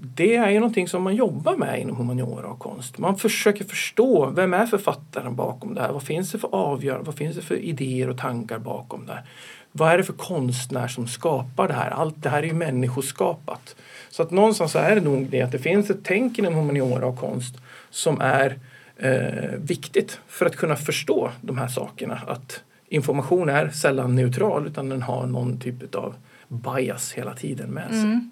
det 0.01 0.35
är 0.35 0.49
ju 0.49 0.59
någonting 0.59 0.87
som 0.87 1.03
man 1.03 1.15
jobbar 1.15 1.55
med 1.55 1.81
inom 1.81 1.95
humaniora 1.95 2.47
och 2.47 2.59
konst. 2.59 2.97
Man 2.97 3.17
försöker 3.17 3.63
förstå 3.65 4.29
vem 4.29 4.53
är 4.53 4.65
författaren 4.65 5.35
bakom 5.35 5.73
det 5.73 5.81
här? 5.81 5.91
Vad 5.91 6.03
finns 6.03 6.31
det 6.31 6.39
för 6.39 6.55
avgörande? 6.55 7.05
Vad 7.05 7.15
finns 7.15 7.35
det 7.35 7.41
för 7.41 7.55
idéer 7.55 8.09
och 8.09 8.17
tankar 8.17 8.59
bakom 8.59 9.05
det 9.05 9.13
här? 9.13 9.23
Vad 9.71 9.91
är 9.91 9.97
det 9.97 10.03
för 10.03 10.13
konstnär 10.13 10.87
som 10.87 11.07
skapar 11.07 11.67
det 11.67 11.73
här? 11.73 11.89
Allt 11.89 12.23
det 12.23 12.29
här 12.29 12.43
är 12.43 12.47
ju 12.47 12.53
människoskapat. 12.53 13.75
Så 14.09 14.23
att 14.23 14.31
någonstans 14.31 14.75
är 14.75 14.95
det 14.95 15.01
nog 15.01 15.29
det 15.29 15.41
att 15.41 15.51
det 15.51 15.59
finns 15.59 15.89
ett 15.89 15.99
tänk 16.03 16.39
inom 16.39 16.53
humaniora 16.53 17.05
och 17.05 17.17
konst 17.17 17.55
som 17.89 18.21
är 18.21 18.59
eh, 18.97 19.49
viktigt 19.57 20.19
för 20.27 20.45
att 20.45 20.55
kunna 20.55 20.75
förstå 20.75 21.31
de 21.41 21.57
här 21.57 21.67
sakerna. 21.67 22.21
Att 22.27 22.63
information 22.87 23.49
är 23.49 23.69
sällan 23.69 24.15
neutral 24.15 24.67
utan 24.67 24.89
den 24.89 25.01
har 25.01 25.27
någon 25.27 25.59
typ 25.59 25.95
av 25.95 26.15
bias 26.47 27.13
hela 27.13 27.33
tiden 27.33 27.69
med 27.69 27.89
sig. 27.89 27.99
Mm. 27.99 28.29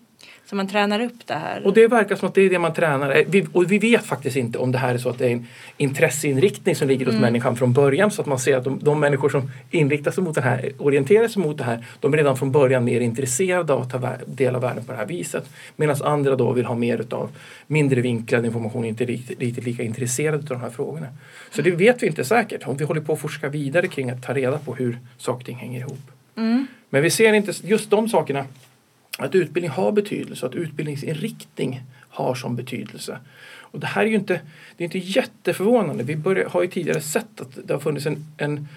Så 0.49 0.55
man 0.55 0.67
tränar 0.67 0.99
upp 0.99 1.27
det 1.27 1.33
här? 1.33 1.65
Och 1.65 1.73
det 1.73 1.87
verkar 1.87 2.15
som 2.15 2.27
att 2.27 2.35
det 2.35 2.41
är 2.41 2.49
det 2.49 2.59
man 2.59 2.73
tränar. 2.73 3.15
Eh, 3.15 3.23
vi, 3.27 3.47
och 3.53 3.71
vi 3.71 3.79
vet 3.79 4.05
faktiskt 4.05 4.37
inte 4.37 4.57
om 4.57 4.71
det 4.71 4.77
här 4.77 4.93
är 4.93 4.97
så 4.97 5.09
att 5.09 5.17
det 5.17 5.25
är 5.25 5.31
en 5.31 5.47
intresseinriktning 5.77 6.75
som 6.75 6.87
ligger 6.87 7.05
hos 7.05 7.13
mm. 7.13 7.21
människan 7.21 7.55
från 7.55 7.73
början 7.73 8.11
så 8.11 8.21
att 8.21 8.27
man 8.27 8.39
ser 8.39 8.57
att 8.57 8.63
de, 8.63 8.79
de 8.81 8.99
människor 8.99 9.29
som 9.29 9.51
inriktar 9.71 10.11
sig 10.11 10.23
mot 10.23 10.35
det 10.35 10.41
här, 10.41 10.71
orienterar 10.77 11.27
sig 11.27 11.41
mot 11.41 11.57
det 11.57 11.63
här, 11.63 11.85
de 11.99 12.13
är 12.13 12.17
redan 12.17 12.37
från 12.37 12.51
början 12.51 12.83
mer 12.83 13.01
intresserade 13.01 13.73
av 13.73 13.81
att 13.81 13.89
ta 13.89 14.11
del 14.25 14.55
av 14.55 14.61
världen 14.61 14.83
på 14.83 14.91
det 14.91 14.97
här 14.97 15.05
viset. 15.05 15.49
Medan 15.75 16.01
andra 16.03 16.35
då 16.35 16.51
vill 16.51 16.65
ha 16.65 16.75
mer 16.75 16.97
utav 16.97 17.29
mindre 17.67 18.01
vinklad 18.01 18.45
information, 18.45 18.85
inte 18.85 19.05
riktigt, 19.05 19.39
riktigt 19.39 19.65
lika 19.65 19.83
intresserade 19.83 20.37
av 20.37 20.43
de 20.43 20.61
här 20.61 20.69
frågorna. 20.69 21.07
Så 21.51 21.61
det 21.61 21.71
vet 21.71 22.03
vi 22.03 22.07
inte 22.07 22.23
säkert. 22.23 22.67
Om 22.67 22.77
vi 22.77 22.85
håller 22.85 23.01
på 23.01 23.13
att 23.13 23.19
forska 23.19 23.49
vidare 23.49 23.87
kring 23.87 24.09
att 24.09 24.23
ta 24.23 24.33
reda 24.33 24.57
på 24.57 24.75
hur 24.75 24.97
saker 25.17 25.39
och 25.39 25.45
ting 25.45 25.57
hänger 25.57 25.79
ihop. 25.79 26.11
Mm. 26.37 26.67
Men 26.89 27.03
vi 27.03 27.09
ser 27.09 27.33
inte 27.33 27.53
just 27.63 27.89
de 27.89 28.09
sakerna 28.09 28.45
att 29.17 29.35
utbildning 29.35 29.71
har 29.71 29.91
betydelse 29.91 30.45
och 30.45 30.51
att 30.51 30.55
utbildningsinriktning 30.55 31.81
har 32.09 32.35
som 32.35 32.55
betydelse. 32.55 33.19
Och 33.71 33.79
det 33.79 33.87
här 33.87 34.01
är 34.01 34.07
ju 34.07 34.15
inte, 34.15 34.41
det 34.77 34.83
är 34.83 34.85
inte 34.85 34.97
jätteförvånande. 34.97 36.03
Vi 36.03 36.15
börjar, 36.15 36.49
har 36.49 36.61
ju 36.61 36.67
tidigare 36.67 37.01
sett 37.01 37.41
att 37.41 37.57
det 37.67 37.73
har 37.73 37.79
funnits 37.79 38.05
en, 38.05 38.25
en 38.37 38.67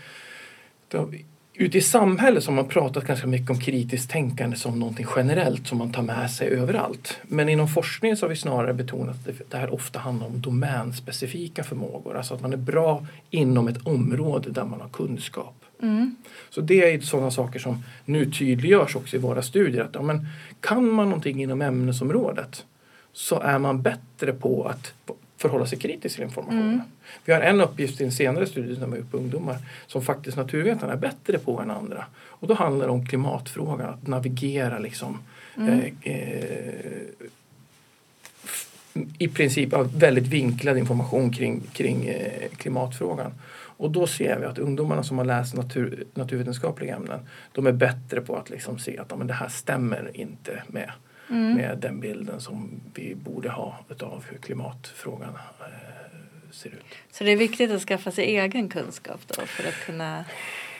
har, 0.92 1.08
ute 1.54 1.78
i 1.78 1.80
samhället 1.80 2.44
så 2.44 2.50
har 2.50 2.56
man 2.56 2.68
pratat 2.68 3.04
ganska 3.04 3.26
mycket 3.26 3.50
om 3.50 3.60
kritiskt 3.60 4.10
tänkande 4.10 4.56
som 4.56 4.78
någonting 4.78 5.06
generellt 5.16 5.66
som 5.66 5.78
man 5.78 5.92
tar 5.92 6.02
med 6.02 6.30
sig 6.30 6.48
överallt. 6.48 7.18
Men 7.22 7.48
inom 7.48 7.68
forskningen 7.68 8.16
så 8.16 8.26
har 8.26 8.30
vi 8.30 8.36
snarare 8.36 8.74
betonat 8.74 9.28
att 9.28 9.50
det 9.50 9.56
här 9.56 9.74
ofta 9.74 9.98
handlar 9.98 10.26
om 10.26 10.40
domänspecifika 10.40 11.64
förmågor. 11.64 12.16
Alltså 12.16 12.34
att 12.34 12.40
man 12.40 12.52
är 12.52 12.56
bra 12.56 13.06
inom 13.30 13.68
ett 13.68 13.86
område 13.86 14.50
där 14.50 14.64
man 14.64 14.80
har 14.80 14.88
kunskap. 14.88 15.59
Mm. 15.82 16.16
Så 16.50 16.60
det 16.60 16.94
är 16.94 17.00
sådana 17.00 17.30
saker 17.30 17.58
som 17.58 17.84
nu 18.04 18.30
tydliggörs 18.30 18.96
också 18.96 19.16
i 19.16 19.18
våra 19.18 19.42
studier. 19.42 19.84
Att, 19.84 19.94
ja, 19.94 20.02
men, 20.02 20.26
kan 20.60 20.90
man 20.90 21.08
någonting 21.08 21.42
inom 21.42 21.62
ämnesområdet 21.62 22.64
så 23.12 23.40
är 23.40 23.58
man 23.58 23.82
bättre 23.82 24.32
på 24.32 24.64
att 24.64 24.92
förhålla 25.36 25.66
sig 25.66 25.78
kritiskt 25.78 26.14
till 26.14 26.24
informationen. 26.24 26.68
Mm. 26.68 26.80
Vi 27.24 27.32
har 27.32 27.40
en 27.40 27.60
uppgift 27.60 28.00
i 28.00 28.04
en 28.04 28.12
senare 28.12 28.46
studie 28.46 28.76
som 28.76 28.92
vi 28.92 29.02
på 29.02 29.16
ungdomar 29.16 29.56
som 29.86 30.02
faktiskt 30.02 30.36
naturvetarna 30.36 30.92
är 30.92 30.96
bättre 30.96 31.38
på 31.38 31.60
än 31.60 31.70
andra. 31.70 32.04
Och 32.16 32.48
då 32.48 32.54
handlar 32.54 32.86
det 32.86 32.92
om 32.92 33.06
klimatfrågan, 33.06 33.88
att 33.88 34.06
navigera 34.06 34.78
liksom 34.78 35.18
mm. 35.56 35.80
eh, 36.02 36.12
eh, 36.12 37.00
i 39.18 39.28
princip 39.28 39.72
av 39.72 39.98
väldigt 39.98 40.26
vinklad 40.26 40.78
information 40.78 41.32
kring, 41.32 41.60
kring 41.72 42.06
eh, 42.06 42.48
klimatfrågan. 42.56 43.32
Och 43.80 43.90
då 43.90 44.06
ser 44.06 44.38
vi 44.38 44.46
att 44.46 44.58
ungdomarna 44.58 45.02
som 45.02 45.18
har 45.18 45.24
läst 45.24 45.54
natur, 45.54 46.04
naturvetenskapliga 46.14 46.96
ämnen 46.96 47.20
de 47.52 47.66
är 47.66 47.72
bättre 47.72 48.20
på 48.20 48.36
att 48.36 48.50
liksom 48.50 48.78
se 48.78 48.98
att 48.98 49.18
men 49.18 49.26
det 49.26 49.34
här 49.34 49.48
stämmer 49.48 50.10
inte 50.14 50.62
med, 50.66 50.90
mm. 51.30 51.54
med 51.54 51.78
den 51.78 52.00
bilden 52.00 52.40
som 52.40 52.80
vi 52.94 53.14
borde 53.14 53.50
ha 53.50 53.78
av 54.00 54.24
hur 54.30 54.38
klimatfrågan 54.38 55.28
eh, 55.60 55.66
ser 56.50 56.68
ut. 56.68 56.84
Så 57.10 57.24
det 57.24 57.30
är 57.30 57.36
viktigt 57.36 57.70
att 57.70 57.82
skaffa 57.82 58.10
sig 58.10 58.36
egen 58.36 58.68
kunskap 58.68 59.20
då 59.26 59.46
för 59.46 59.68
att 59.68 59.86
kunna 59.86 60.24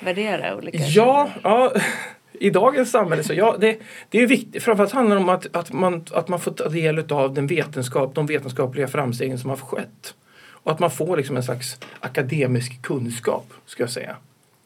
värdera 0.00 0.57
olika 0.57 0.78
Ja, 0.78 1.30
ja 1.42 1.73
i 2.33 2.50
dagens 2.50 2.90
samhälle 2.90 3.25
så 3.25 3.35
ja, 3.35 3.57
det, 3.61 3.78
det 4.09 4.23
är 4.23 4.26
viktigt. 4.26 4.62
Framförallt 4.62 4.92
handlar 4.92 5.16
det 5.16 5.23
om 5.23 5.28
att, 5.28 5.57
att, 5.57 5.73
man, 5.73 6.04
att 6.12 6.28
man 6.28 6.40
får 6.40 6.52
ta 6.52 6.69
del 6.69 7.12
av 7.12 7.35
den 7.35 7.47
vetenskap, 7.47 8.14
de 8.14 8.26
vetenskapliga 8.26 8.88
framstegen 8.88 9.38
som 9.38 9.50
har 9.50 9.57
skett. 9.57 10.14
Och 10.62 10.73
att 10.73 10.79
man 10.79 10.90
får 10.90 11.17
liksom 11.17 11.37
en 11.37 11.43
slags 11.43 11.79
akademisk 12.00 12.83
kunskap, 12.83 13.52
ska 13.67 13.83
jag 13.83 13.90
säga. 13.90 14.17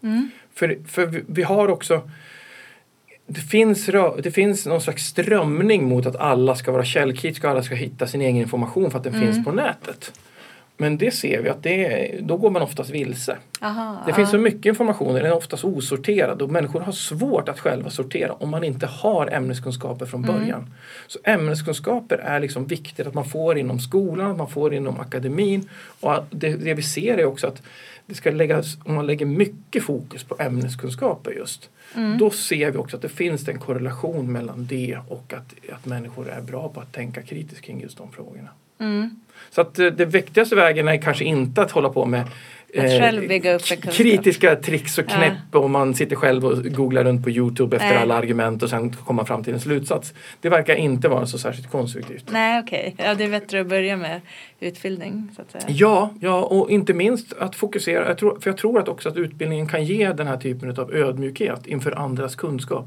Mm. 0.03 0.31
För, 0.55 0.79
för 0.89 1.23
vi, 1.27 1.43
har 1.43 1.69
också 1.69 2.11
det 3.27 3.41
finns, 3.41 3.87
det 4.23 4.31
finns 4.35 4.67
någon 4.67 4.81
slags 4.81 5.07
strömning 5.07 5.89
mot 5.89 6.07
att 6.07 6.17
alla 6.17 6.55
ska 6.57 6.73
vara 6.73 6.85
källkritiska 6.85 7.47
och 7.47 7.51
alla 7.51 7.63
ska 7.63 7.75
hitta 7.75 8.07
sin 8.07 8.21
egen 8.21 8.37
information 8.37 8.91
för 8.91 8.99
att 8.99 9.05
den 9.05 9.15
Mm. 9.15 9.27
finns 9.27 9.45
på 9.45 9.53
nätet. 9.53 10.21
Men 10.77 10.99
det 10.99 11.11
ser 11.11 11.43
vi 11.43 11.49
att 11.49 11.63
det, 11.63 12.11
då 12.23 12.37
går 12.37 12.51
man 12.51 12.63
oftast 12.63 12.91
vilse. 12.91 13.37
Aha, 13.61 14.03
Det 14.05 14.11
ja. 14.11 14.17
finns 14.17 14.31
så 14.31 14.39
mycket 14.39 14.67
information, 14.67 15.15
den 15.15 15.27
är 15.27 15.33
oftast 15.33 15.65
osorterad 15.65 16.43
och 16.43 16.51
människor 16.51 16.81
har 16.81 16.93
svårt 16.93 17.49
att 17.49 17.61
själva 17.61 17.91
sortera 17.91 18.33
om 18.33 18.51
man 18.51 18.65
inte 18.65 18.87
har 18.87 19.27
ämneskunskaper 19.27 20.07
från 20.07 20.25
Mm. 20.25 20.37
början. 20.41 20.75
Så 21.07 21.19
ämneskunskaper 21.25 22.19
är 22.19 22.41
liksom 22.41 22.67
viktigt 22.67 23.07
att 23.07 23.15
man 23.15 23.25
får 23.25 23.59
inom 23.59 23.81
skolan, 23.81 24.31
att 24.31 24.37
man 24.37 24.49
får 24.51 24.75
inom 24.75 25.01
akademin 25.01 25.69
och 26.01 26.25
det, 26.31 26.57
det 26.57 26.75
vi 26.75 26.83
ser 26.83 27.19
är 27.19 27.25
också 27.25 27.47
att 27.47 27.63
det 28.07 28.15
ska 28.15 28.31
läggas, 28.31 28.77
om 28.85 28.95
man 28.95 29.07
lägger 29.07 29.27
mycket 29.27 29.83
fokus 29.83 30.25
på 30.25 30.37
ämneskunskaper 30.39 31.31
just, 31.33 31.71
Mm. 31.97 32.19
då 32.19 32.31
ser 32.31 32.71
vi 32.71 32.79
också 32.79 32.97
att 32.97 33.03
det 33.03 33.09
finns 33.09 33.49
en 33.49 33.59
korrelation 33.59 34.33
mellan 34.33 34.67
det 34.67 34.99
och 35.09 35.33
att, 35.33 35.55
att 35.73 35.87
människor 35.87 36.29
är 36.29 36.41
bra 36.41 36.69
på 36.69 36.81
att 36.81 36.93
tänka 36.93 37.23
kritiskt 37.23 37.61
kring 37.65 37.81
just 37.81 37.99
de 37.99 38.13
frågorna. 38.13 38.49
Mm. 38.81 39.11
Så 39.51 39.61
att 39.61 39.79
eh, 39.79 39.87
det 39.87 40.05
viktigaste 40.05 40.57
vägen 40.57 40.89
är 40.89 40.97
kanske 40.97 41.25
inte 41.25 41.63
att 41.63 41.71
hålla 41.71 41.89
på 41.89 42.05
med 42.05 42.25
eh, 42.75 43.91
kritiska 43.93 44.57
tricks 44.57 44.99
och 44.99 45.05
Ja. 45.09 45.15
knäpp 45.17 45.55
och 45.63 45.71
man 45.71 45.95
sitter 45.95 46.17
själv 46.17 46.45
och 46.45 46.65
googlar 46.65 47.05
runt 47.05 47.25
på 47.25 47.31
Youtube 47.31 47.77
efter 47.77 47.89
Nej. 47.89 47.99
alla 47.99 48.15
argument 48.15 48.63
och 48.63 48.71
sen 48.71 48.93
komma 48.93 49.25
fram 49.25 49.45
till 49.45 49.55
en 49.55 49.61
slutsats. 49.61 50.15
Det 50.41 50.49
verkar 50.49 50.75
inte 50.75 51.09
vara 51.09 51.27
så 51.27 51.39
särskilt 51.39 51.71
konstruktivt. 51.71 52.25
Nej, 52.31 52.61
okej. 52.61 52.95
Ja, 52.99 53.15
det 53.15 53.25
är 53.25 53.31
bättre 53.31 53.61
att 53.61 53.67
börja 53.67 53.97
med 53.97 54.21
utbildning, 54.61 55.29
så 55.37 55.43
att 55.43 55.51
säga. 55.51 55.65
Ja, 55.69 56.15
ja, 56.21 56.43
och 56.43 56.71
inte 56.71 56.95
minst 56.95 57.33
att 57.33 57.57
fokusera, 57.57 58.09
jag 58.09 58.19
tror, 58.19 58.41
för 58.41 58.51
jag 58.51 58.57
tror 58.59 58.79
att 58.79 58.89
också 58.89 59.09
att 59.09 59.17
utbildningen 59.17 59.67
kan 59.69 59.85
ge 59.85 60.13
den 60.13 60.27
här 60.27 60.37
typen 60.37 60.79
av 60.79 60.95
ödmjukhet 60.95 61.67
inför 61.67 61.93
andras 61.99 62.35
kunskap. 62.35 62.87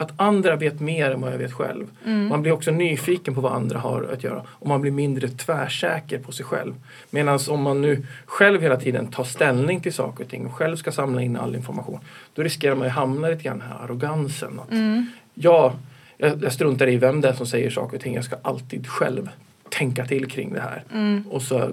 Att 0.00 0.12
andra 0.16 0.56
vet 0.56 0.80
mer 0.80 1.10
än 1.10 1.20
vad 1.20 1.32
jag 1.32 1.38
vet 1.38 1.52
själv. 1.52 1.86
Mm. 2.04 2.28
Man 2.28 2.42
blir 2.42 2.52
också 2.52 2.70
nyfiken 2.70 3.34
på 3.34 3.40
vad 3.40 3.52
andra 3.52 3.78
har 3.78 4.08
att 4.12 4.24
göra 4.24 4.42
och 4.48 4.66
man 4.66 4.80
blir 4.80 4.92
mindre 4.92 5.28
tvärsäker 5.28 6.18
på 6.18 6.32
sig 6.32 6.46
själv. 6.46 6.74
Medan 7.10 7.38
om 7.48 7.62
man 7.62 7.80
nu 7.80 8.06
själv 8.26 8.62
hela 8.62 8.76
tiden 8.76 9.06
tar 9.06 9.24
ställning 9.24 9.80
till 9.80 9.92
saker 9.92 10.24
och 10.24 10.30
ting 10.30 10.46
och 10.46 10.54
själv 10.54 10.76
ska 10.76 10.92
samla 10.92 11.22
in 11.22 11.36
all 11.36 11.56
information 11.56 12.00
då 12.34 12.42
riskerar 12.42 12.74
man 12.74 12.84
ju 12.84 12.90
hamna 12.90 13.28
lite 13.28 13.42
grann 13.42 13.56
i 13.56 13.60
den 13.60 13.68
här 13.68 13.84
arrogansen. 13.84 14.60
Att 14.60 14.70
Mm. 14.72 15.06
ja, 15.34 15.74
jag, 16.16 16.42
jag 16.44 16.52
struntar 16.52 16.88
i 16.88 16.96
vem 16.96 17.20
det 17.20 17.28
är 17.28 17.32
som 17.32 17.46
säger 17.46 17.70
saker 17.70 17.96
och 17.96 18.02
ting. 18.02 18.14
Jag 18.14 18.24
ska 18.24 18.36
alltid 18.42 18.86
själv 18.86 19.28
tänka 19.68 20.06
till 20.06 20.30
kring 20.30 20.52
det 20.52 20.60
här. 20.60 20.84
Mm. 20.92 21.24
Och 21.30 21.42
så 21.42 21.70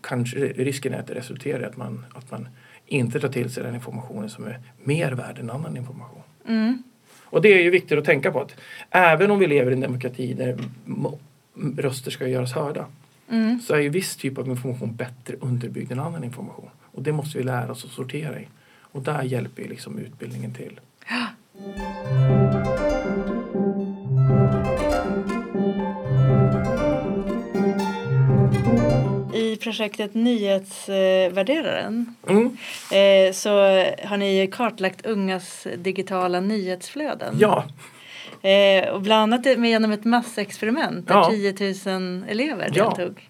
kanske 0.00 0.38
risken 0.38 0.94
är 0.94 0.98
att 0.98 1.06
det 1.06 1.14
resulterar 1.14 1.60
i 1.60 1.64
att 1.64 1.76
man, 1.76 2.04
att 2.14 2.30
man 2.30 2.48
inte 2.86 3.20
tar 3.20 3.28
till 3.28 3.50
sig 3.50 3.62
den 3.62 3.74
informationen 3.74 4.30
som 4.30 4.44
är 4.46 4.58
mer 4.84 5.12
värd 5.12 5.38
än 5.38 5.50
annan 5.50 5.76
information. 5.76 6.22
Mm. 6.48 6.82
Och 7.30 7.42
det 7.42 7.48
är 7.48 7.62
ju 7.62 7.70
viktigt 7.70 7.98
att 7.98 8.04
tänka 8.04 8.32
på 8.32 8.40
att 8.40 8.54
även 8.90 9.30
om 9.30 9.38
vi 9.38 9.46
lever 9.46 9.70
i 9.70 9.74
en 9.74 9.80
demokrati 9.80 10.34
där 10.34 10.58
röster 11.76 12.10
ska 12.10 12.28
göras 12.28 12.52
hörda 12.52 12.86
Mm. 13.32 13.60
så 13.60 13.74
är 13.74 13.80
ju 13.80 13.88
viss 13.88 14.16
typ 14.16 14.38
av 14.38 14.48
information 14.48 14.94
bättre 14.96 15.34
underbyggd 15.40 15.92
än 15.92 16.00
annan 16.00 16.24
information. 16.24 16.70
Och 16.92 17.02
det 17.02 17.12
måste 17.12 17.38
vi 17.38 17.44
lära 17.44 17.72
oss 17.72 17.84
att 17.84 17.90
sortera 17.90 18.40
i. 18.40 18.48
Och 18.92 19.02
där 19.02 19.22
hjälper 19.22 19.62
ju 19.62 19.68
liksom 19.68 19.98
utbildningen 19.98 20.54
till. 20.54 20.80
Projektet 29.60 30.14
Nyhetsvärderaren 30.14 32.14
Mm. 32.28 32.44
eh, 32.92 33.32
så 33.32 33.50
har 34.04 34.16
ni 34.16 34.48
kartlagt 34.52 35.06
ungas 35.06 35.66
digitala 35.76 36.40
nyhetsflöden. 36.40 37.36
Ja, 37.40 37.64
Eh, 38.42 38.88
och 38.88 39.00
bland 39.00 39.34
annat 39.34 39.58
med 39.58 39.70
genom 39.70 39.90
ett 39.92 40.04
massexperiment 40.04 41.08
där 41.08 41.14
Ja. 41.14 41.30
10 41.30 41.52
000 41.98 42.24
elever 42.28 42.70
Ja. 42.74 42.94
deltog. 42.96 43.28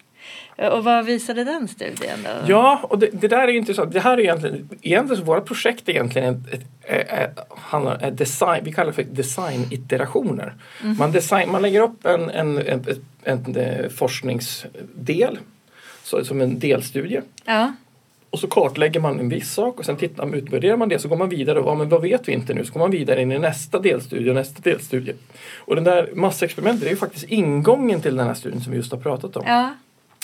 Eh, 0.57 0.67
Och 0.69 0.83
vad 0.83 1.05
visade 1.05 1.43
den 1.43 1.67
studien 1.67 2.19
då? 2.23 2.29
Ja, 2.51 2.79
och 2.83 2.99
det, 2.99 3.09
det 3.13 3.27
där 3.27 3.37
är 3.43 3.47
ju 3.47 3.57
intressant. 3.57 3.93
Det 3.93 3.99
här 3.99 4.17
är 4.17 4.21
egentligen, 4.21 4.69
egentligen 4.81 5.17
så 5.19 5.23
våra 5.25 5.41
projekt 5.41 5.89
är 5.89 5.93
egentligen 5.93 6.45
ett, 6.53 6.61
ett, 6.87 7.39
ett, 8.01 8.17
design, 8.17 8.61
vi 8.63 8.73
kallar 8.73 8.87
det 8.91 8.95
för 8.95 9.03
designiterationer. 9.03 10.53
Man, 10.99 11.11
design, 11.11 11.51
man 11.51 11.61
lägger 11.61 11.81
upp 11.81 12.05
en, 12.05 12.29
en, 12.29 12.57
en, 12.57 12.85
en, 13.23 13.89
forskningsdel 13.89 15.39
så, 16.03 16.25
som 16.25 16.41
en 16.41 16.59
delstudie 16.59 17.21
Ja. 17.45 17.73
och 18.29 18.39
så 18.39 18.47
kartlägger 18.47 18.99
man 18.99 19.19
en 19.19 19.29
viss 19.29 19.51
sak 19.53 19.79
och 19.79 19.85
sen 19.85 19.95
tittar 19.95 20.25
man, 20.25 20.33
utvärderar 20.39 20.77
man 20.77 20.89
det 20.89 20.99
så 20.99 21.07
går 21.07 21.17
man 21.17 21.29
vidare 21.29 21.59
och 21.59 21.69
ja, 21.71 21.75
men 21.75 21.89
vad 21.89 22.01
vet 22.01 22.27
vi 22.27 22.31
inte 22.33 22.53
nu? 22.53 22.65
Så 22.65 22.73
går 22.73 22.79
man 22.79 22.91
vidare 22.91 23.21
in 23.21 23.31
i 23.31 23.39
nästa 23.39 23.79
delstudie 23.79 24.29
och 24.29 24.35
nästa 24.35 24.61
delstudie. 24.61 25.13
Och 25.57 25.75
den 25.75 25.83
där 25.83 26.09
massexperimentet 26.13 26.85
är 26.85 26.89
ju 26.89 26.95
faktiskt 26.97 27.25
ingången 27.25 28.01
till 28.01 28.15
den 28.15 28.27
här 28.27 28.33
studien 28.33 28.61
som 28.61 28.71
vi 28.71 28.77
just 28.77 28.91
har 28.91 28.99
pratat 28.99 29.35
om. 29.37 29.43
ja. 29.47 29.73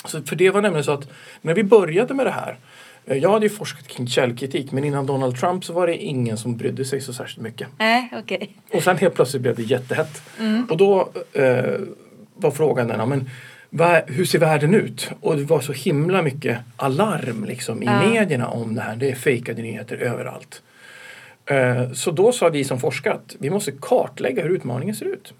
Så 0.04 0.22
för 0.22 0.36
det 0.36 0.50
var 0.50 0.62
nämligen 0.62 0.84
så 0.84 0.92
att 0.92 1.08
när 1.42 1.54
vi 1.54 1.64
började 1.64 2.14
med 2.14 2.26
det 2.26 2.30
här 2.30 2.56
eh, 3.06 3.16
jag 3.16 3.30
hade 3.30 3.46
ju 3.46 3.50
forskat 3.50 3.88
kring 3.88 4.06
källkritik 4.06 4.72
men 4.72 4.84
innan 4.84 5.06
Donald 5.06 5.36
Trump 5.36 5.64
så 5.64 5.72
var 5.72 5.86
det 5.86 5.96
ingen 5.96 6.36
som 6.38 6.56
brydde 6.56 6.84
sig 6.84 7.00
så 7.00 7.12
särskilt 7.12 7.42
mycket. 7.42 7.68
Nej, 7.78 8.08
okej. 8.16 8.50
Och 8.72 8.82
sen 8.82 8.96
helt 8.96 9.14
plötsligt 9.14 9.42
blev 9.42 9.56
det 9.56 9.62
jättehett. 9.62 10.22
Mm. 10.38 10.64
Och 10.70 10.76
då 10.76 11.08
eh, 11.32 11.74
var 12.34 12.50
frågan 12.50 12.88
den, 12.88 13.08
men 13.08 13.30
hur 14.06 14.24
ser 14.24 14.38
världen 14.38 14.74
ut? 14.74 15.10
Och 15.20 15.36
det 15.36 15.44
var 15.44 15.60
så 15.60 15.72
himla 15.72 16.22
mycket 16.22 16.58
alarm 16.76 17.44
liksom, 17.44 17.82
i 17.82 17.86
Ja. 17.86 18.10
medierna 18.10 18.48
om 18.48 18.74
det 18.74 18.80
här. 18.80 18.96
Det 18.96 19.10
är 19.10 19.14
fejkade 19.14 19.62
nyheter 19.62 19.96
överallt. 19.96 20.62
Eh, 21.46 21.92
så 21.92 22.10
då 22.10 22.32
sa 22.32 22.48
vi 22.48 22.64
som 22.64 22.80
forskare 22.80 23.14
att 23.14 23.36
vi 23.38 23.50
måste 23.50 23.72
kartlägga 23.80 24.42
hur 24.42 24.50
utmaningen 24.50 24.94
ser 24.94 25.06
ut. 25.06 25.34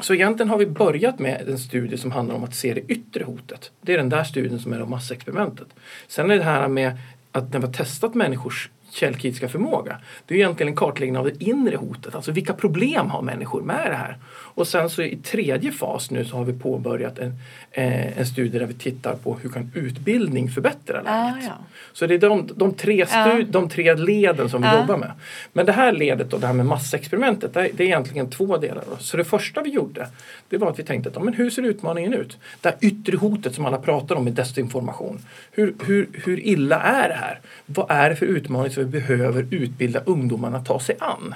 Så 0.00 0.14
egentligen 0.14 0.50
har 0.50 0.58
vi 0.58 0.66
börjat 0.66 1.18
med 1.18 1.48
en 1.48 1.58
studie 1.58 1.96
som 1.96 2.12
handlar 2.12 2.34
om 2.34 2.44
att 2.44 2.54
se 2.54 2.74
det 2.74 2.80
yttre 2.80 3.24
hotet. 3.24 3.70
Det 3.80 3.92
är 3.92 3.96
den 3.98 4.08
där 4.08 4.24
studien 4.24 4.58
som 4.58 4.72
är 4.72 4.84
massexperimentet. 4.84 5.68
Sen 6.08 6.30
är 6.30 6.36
det 6.36 6.42
här 6.44 6.68
med 6.68 6.98
att 7.32 7.52
när 7.52 7.60
vi 7.60 7.66
har 7.66 7.72
testat 7.72 8.14
människors 8.14 8.70
källkritiska 8.90 9.48
förmåga. 9.48 9.96
Det 10.26 10.34
är 10.34 10.38
egentligen 10.38 10.68
en 10.72 10.76
kartläggning 10.76 11.18
av 11.18 11.24
det 11.24 11.42
inre 11.44 11.76
hotet. 11.76 12.14
Alltså 12.14 12.32
vilka 12.32 12.52
problem 12.52 13.10
har 13.10 13.22
människor 13.22 13.62
med 13.62 13.90
det 13.90 13.96
här? 13.96 14.16
Och 14.30 14.66
sen 14.68 14.90
så 14.90 15.02
i 15.02 15.16
tredje 15.16 15.72
fas 15.72 16.10
nu 16.10 16.24
så 16.24 16.36
har 16.36 16.44
vi 16.44 16.52
påbörjat 16.52 17.18
en, 17.18 17.32
eh, 17.72 18.18
en 18.18 18.26
studie 18.26 18.58
där 18.58 18.66
vi 18.66 18.74
tittar 18.74 19.14
på 19.14 19.38
hur 19.42 19.50
kan 19.50 19.70
utbildning 19.74 20.48
förbättra 20.50 21.02
Ah, 21.06 21.30
läget. 21.30 21.44
ja. 21.48 21.52
Så 21.92 22.06
det 22.06 22.14
är 22.14 22.18
de, 22.18 22.48
de, 22.56 22.74
tre 22.74 23.06
stu, 23.06 23.16
Ja. 23.18 23.42
de 23.48 23.68
tre 23.68 23.94
leden 23.94 24.48
som 24.50 24.62
vi 24.62 24.68
Ja. 24.68 24.80
jobbar 24.80 24.96
med. 24.96 25.12
Men 25.52 25.66
det 25.66 25.72
här 25.72 25.92
ledet 25.92 26.32
och 26.32 26.40
det 26.40 26.46
här 26.46 26.54
med 26.54 26.66
massexperimentet, 26.66 27.54
det 27.54 27.60
är, 27.60 27.70
det 27.74 27.82
är 27.82 27.86
egentligen 27.86 28.30
två 28.30 28.56
delar. 28.56 28.84
Då. 28.90 28.96
Så 28.98 29.16
det 29.16 29.24
första 29.24 29.62
vi 29.62 29.70
gjorde, 29.70 30.08
det 30.48 30.56
var 30.58 30.70
att 30.70 30.78
vi 30.78 30.82
tänkte 30.82 31.08
att 31.10 31.16
ja, 31.16 31.22
men 31.22 31.34
hur 31.34 31.50
ser 31.50 31.62
utmaningen 31.62 32.14
ut? 32.14 32.38
Det 32.60 32.68
här 32.68 32.78
yttre 32.80 33.16
hotet 33.16 33.54
som 33.54 33.66
alla 33.66 33.78
pratar 33.78 34.14
om 34.16 34.24
med 34.24 34.32
desinformation. 34.32 35.18
Hur, 35.52 35.74
hur, 35.86 36.08
hur 36.24 36.40
illa 36.46 36.80
är 36.82 37.08
det 37.08 37.14
här? 37.14 37.40
Vad 37.66 37.86
är 37.90 38.10
det 38.10 38.16
för 38.16 38.26
utmaning 38.26 38.72
som 38.78 38.90
vi 38.90 39.00
behöver 39.00 39.46
utbilda 39.50 40.00
ungdomarna 40.06 40.56
att 40.56 40.66
ta 40.66 40.80
sig 40.80 40.96
an? 41.00 41.34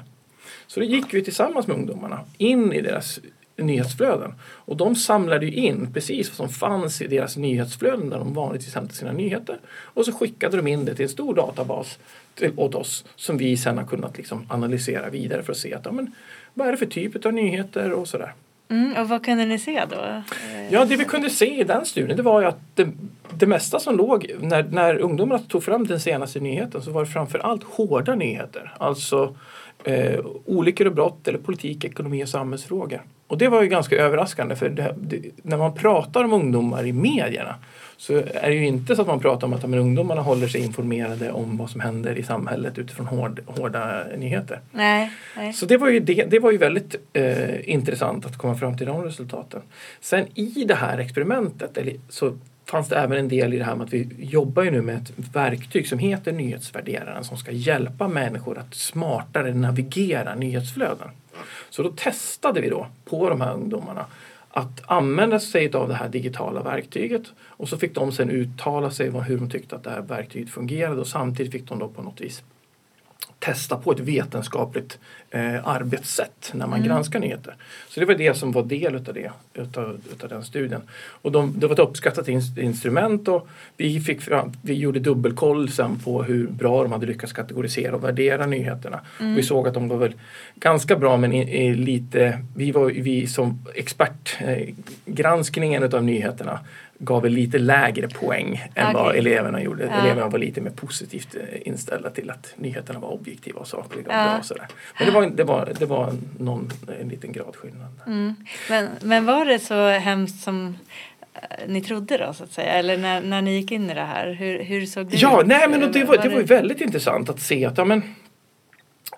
Så 0.67 0.81
då 0.81 0.87
gick 0.87 1.15
vi 1.15 1.25
tillsammans 1.25 1.67
med 1.67 1.77
ungdomarna 1.77 2.21
in 2.39 2.73
i 2.73 2.81
deras 2.81 3.21
nyhetsflöden. 3.57 4.35
Och 4.43 4.77
de 4.77 4.97
samlade 4.97 5.47
ju 5.47 5.53
in 5.53 5.93
precis 5.93 6.29
vad 6.29 6.37
som 6.37 6.49
fanns 6.49 7.03
i 7.03 7.07
deras 7.07 7.37
nyhetsflöden 7.37 8.11
där 8.11 8.19
de 8.19 8.35
vanligtvis 8.35 8.75
hämtade 8.75 8.95
sina 8.95 9.13
nyheter. 9.13 9.61
Och 9.69 10.05
så 10.05 10.13
skickade 10.13 10.57
de 10.57 10.67
in 10.67 10.85
det 10.85 10.95
till 10.95 11.03
en 11.03 11.09
stor 11.09 11.35
databas 11.35 11.99
till, 12.35 12.53
åt 12.57 12.75
oss 12.75 13.05
som 13.17 13.37
vi 13.37 13.57
sen 13.57 13.79
har 13.79 13.85
kunnat 13.85 14.17
liksom 14.17 14.47
analysera 14.49 15.11
vidare 15.11 15.43
för 15.43 15.53
att 15.53 15.59
se 15.59 15.75
att, 15.75 15.85
ja, 15.85 15.93
men, 15.93 16.15
vad 16.55 16.69
är 16.69 16.73
det 16.73 16.79
för 16.79 16.87
typ 16.87 17.27
av 17.27 17.33
nyheter 17.33 17.93
och 17.93 18.09
sådär. 18.09 18.33
Mm, 18.73 19.03
och 19.03 19.09
vad 19.09 19.25
kunde 19.25 19.45
ni 19.45 19.59
se 19.59 19.85
då? 19.91 20.23
Ja, 20.71 20.85
det 20.85 20.97
vi 20.97 21.05
kunde 21.05 21.31
se 21.31 21.61
i 21.61 21.65
den 21.65 21.87
studien 21.87 22.17
det 22.17 22.23
var 22.23 22.41
ju 22.41 22.47
att 22.47 22.59
det, 22.75 22.89
det 23.35 23.47
mesta 23.47 23.79
som 23.79 23.97
låg, 23.97 24.31
när, 24.41 24.63
när 24.63 24.99
ungdomarna 24.99 25.43
tog 25.49 25.65
fram 25.65 25.87
den 25.87 26.01
senaste 26.01 26.41
nyheten 26.41 26.83
så 26.83 26.91
var 26.91 27.05
det 27.05 27.11
framför 27.11 27.39
allt 27.39 27.63
hårda 27.63 28.15
nyheter. 28.15 28.75
Alltså 28.79 29.37
eh, 29.85 30.21
olyckor 30.47 30.87
och 30.87 30.95
brott 30.95 31.29
eller 31.29 31.39
politik, 31.39 31.85
ekonomi 31.85 32.25
och 32.25 32.29
samhällsfrågor. 32.29 33.03
Och 33.27 33.39
det 33.39 33.49
var 33.49 33.63
ju 33.63 33.69
ganska 33.69 33.97
överraskande 33.97 34.57
för 34.57 34.69
det, 34.69 34.95
det, 35.01 35.21
när 35.43 35.57
man 35.57 35.75
pratar 35.75 36.25
om 36.25 36.33
ungdomar 36.33 36.87
i 36.87 36.93
medierna 36.93 37.55
så 37.97 38.17
är 38.17 38.49
det 38.49 38.55
ju 38.55 38.67
inte 38.67 38.97
så 38.97 39.03
att 39.03 39.09
man 39.09 39.21
pratar 39.21 39.47
om 39.47 39.53
att 39.53 39.69
men 39.69 39.79
ungdomarna 39.79 40.21
håller 40.21 40.49
sig 40.49 40.61
informerade 40.61 41.33
om 41.33 41.57
vad 41.57 41.71
som 41.71 41.81
händer 41.81 42.19
i 42.19 42.23
samhället 42.23 42.79
utifrån 42.79 43.07
hård, 43.07 43.41
hårda 43.47 44.05
nyheter. 44.19 44.61
Nej, 44.71 45.11
nej. 45.37 45.53
Så 45.53 45.67
det 45.67 45.77
var 45.77 45.89
ju, 45.89 46.01
det, 46.01 46.25
det 46.31 46.39
var 46.39 46.53
ju 46.53 46.59
väldigt 46.59 46.97
eh, 47.13 47.71
intressant 47.71 48.27
att 48.27 48.37
komma 48.39 48.55
fram 48.55 48.79
till 48.79 48.87
de 48.87 49.05
resultaten. 49.05 49.61
Sen 50.01 50.27
i 50.35 50.65
det 50.65 50.75
här 50.75 50.99
experimentet 50.99 51.79
eller, 51.79 51.95
så 52.09 52.33
fanns 52.67 52.89
det 52.89 52.97
även 52.97 53.19
en 53.19 53.29
del 53.29 53.55
i 53.55 53.59
det 53.59 53.65
här 53.65 53.75
med 53.75 53.85
att 53.85 53.93
vi 53.93 54.09
jobbar 54.19 54.63
ju 54.63 54.71
nu 54.71 54.83
med 54.83 54.97
ett 54.97 55.35
verktyg 55.35 55.89
som 55.89 55.99
heter 55.99 56.33
nyhetsvärderaren 56.33 57.25
som 57.25 57.37
ska 57.37 57.53
hjälpa 57.53 58.09
människor 58.09 58.59
att 58.59 58.75
smartare 58.75 59.55
navigera 59.55 60.35
nyhetsflöden. 60.35 61.09
Så 61.71 61.83
då 61.83 61.91
testade 61.91 62.61
vi 62.61 62.69
då 62.69 62.87
på 63.05 63.29
de 63.29 63.41
här 63.41 63.55
ungdomarna 63.55 64.07
att 64.53 64.83
använda 64.87 65.41
sig 65.41 65.73
av 65.75 65.89
det 65.89 65.95
här 65.95 66.09
digitala 66.09 66.63
verktyget. 66.63 67.23
Och 67.39 67.69
så 67.69 67.77
fick 67.77 67.95
de 67.95 68.13
sen 68.13 68.31
uttala 68.31 68.91
sig 68.91 69.11
om 69.11 69.23
hur 69.23 69.39
de 69.39 69.51
tyckte 69.51 69.77
att 69.77 69.85
det 69.85 69.91
här 69.91 70.03
verktyget 70.03 70.51
fungerade. 70.51 71.01
Och 71.01 71.07
samtidigt 71.07 71.53
fick 71.53 71.69
de 71.69 71.79
då 71.79 71.89
på 71.89 72.03
något 72.03 72.21
vis 72.21 72.43
testa 73.39 73.77
på 73.77 73.93
ett 73.93 74.01
vetenskapligt 74.01 74.99
eh, 75.31 75.69
arbetssätt 75.69 76.51
när 76.53 76.67
man 76.67 76.79
mm. 76.79 76.89
granskar 76.89 77.21
nyheter. 77.21 77.55
Så 77.89 78.01
det 78.01 78.07
var 78.07 78.15
det 78.15 78.35
som 78.35 78.53
var 78.53 78.63
del 78.63 78.95
utav 78.95 79.15
det, 79.15 79.31
utav, 79.55 80.01
utav 80.13 80.29
den 80.29 80.45
studien. 80.45 80.83
Och 81.23 81.33
de, 81.33 81.55
det 81.57 81.67
var 81.67 81.75
ett 81.75 81.79
uppskattat 81.79 82.29
instrument 82.59 83.29
och 83.29 83.49
vi, 83.77 84.01
fick 84.01 84.21
vi 84.63 84.75
gjorde 84.75 85.01
dubbelkoll 85.01 85.69
sen 85.69 85.99
på 85.99 86.23
hur 86.23 86.47
bra 86.47 86.83
de 86.83 86.93
hade 86.93 87.07
lyckats 87.07 87.33
kategorisera 87.33 87.95
och 87.95 88.05
värdera 88.05 88.47
nyheterna. 88.47 89.01
Mm. 89.21 89.35
Vi 89.35 89.43
såg 89.43 89.69
att 89.69 89.75
de 89.75 89.89
var 89.89 89.97
väl 89.97 90.15
ganska 90.55 90.97
bra 90.97 91.17
men 91.17 91.33
i, 91.33 91.67
i 91.67 91.75
lite, 91.75 92.39
vi 92.57 92.71
var 92.71 92.87
vi 92.87 93.27
som 93.27 93.67
expertgranskningen 93.75 95.83
eh, 95.83 95.89
utav 95.89 96.05
nyheterna 96.05 96.61
gav 97.05 97.27
lite 97.27 97.59
lägre 97.59 98.09
poäng 98.09 98.71
än 98.75 98.91
okay. 98.91 99.03
vad 99.03 99.17
eleverna 99.17 99.63
gjorde. 99.63 99.85
Ja. 99.85 99.91
Eleverna 99.91 100.29
var 100.29 100.39
lite 100.39 100.61
mer 100.61 100.71
positivt 100.71 101.35
eh, 101.35 101.69
inställda 101.69 102.11
till 102.11 102.31
att 102.31 102.55
nyheterna 102.57 102.99
var 102.99 103.09
objektiva 103.09 103.61
och 103.61 103.69
sakliga. 103.69 104.07
Och 104.07 104.13
ja. 104.13 104.35
bra 104.35 104.43
sådär. 104.43 104.67
Men 104.99 105.07
det 105.07 105.13
var, 105.13 105.27
det 105.27 105.45
var, 105.45 105.73
det 105.79 105.87
var 105.87 106.13
någon, 106.39 106.71
en 107.01 107.09
liten 107.09 107.33
gradskillnad. 107.33 108.01
Mm. 108.07 108.35
Men, 108.71 108.89
men 109.03 109.27
var 109.27 109.45
det 109.45 109.59
så 109.59 109.89
hemskt 109.89 110.43
som 110.43 110.77
eh, 111.35 111.69
ni 111.69 111.81
trodde 111.81 112.19
då 112.19 112.33
så 112.33 112.45
att 112.45 112.53
säga? 112.53 112.73
Eller 112.73 112.97
när, 112.97 113.21
när 113.21 113.43
ni 113.43 113.57
gick 113.57 113.73
in 113.73 113.91
i 113.91 113.95
det 113.95 114.01
här? 114.01 114.33
Hur, 114.33 114.63
hur 114.63 114.87
såg 114.87 115.07
det 115.07 115.17
ja, 115.17 115.41
ut? 115.41 115.47
Nej, 115.47 115.69
men 115.69 115.93
det, 115.93 116.05
var, 116.05 116.17
det 116.17 116.29
var 116.29 116.39
ju 116.39 116.45
väldigt 116.45 116.81
intressant 116.81 117.31
att 117.31 117.41
se 117.41 117.65
att 117.65 117.79
ja, 117.79 117.85
men, 117.85 118.03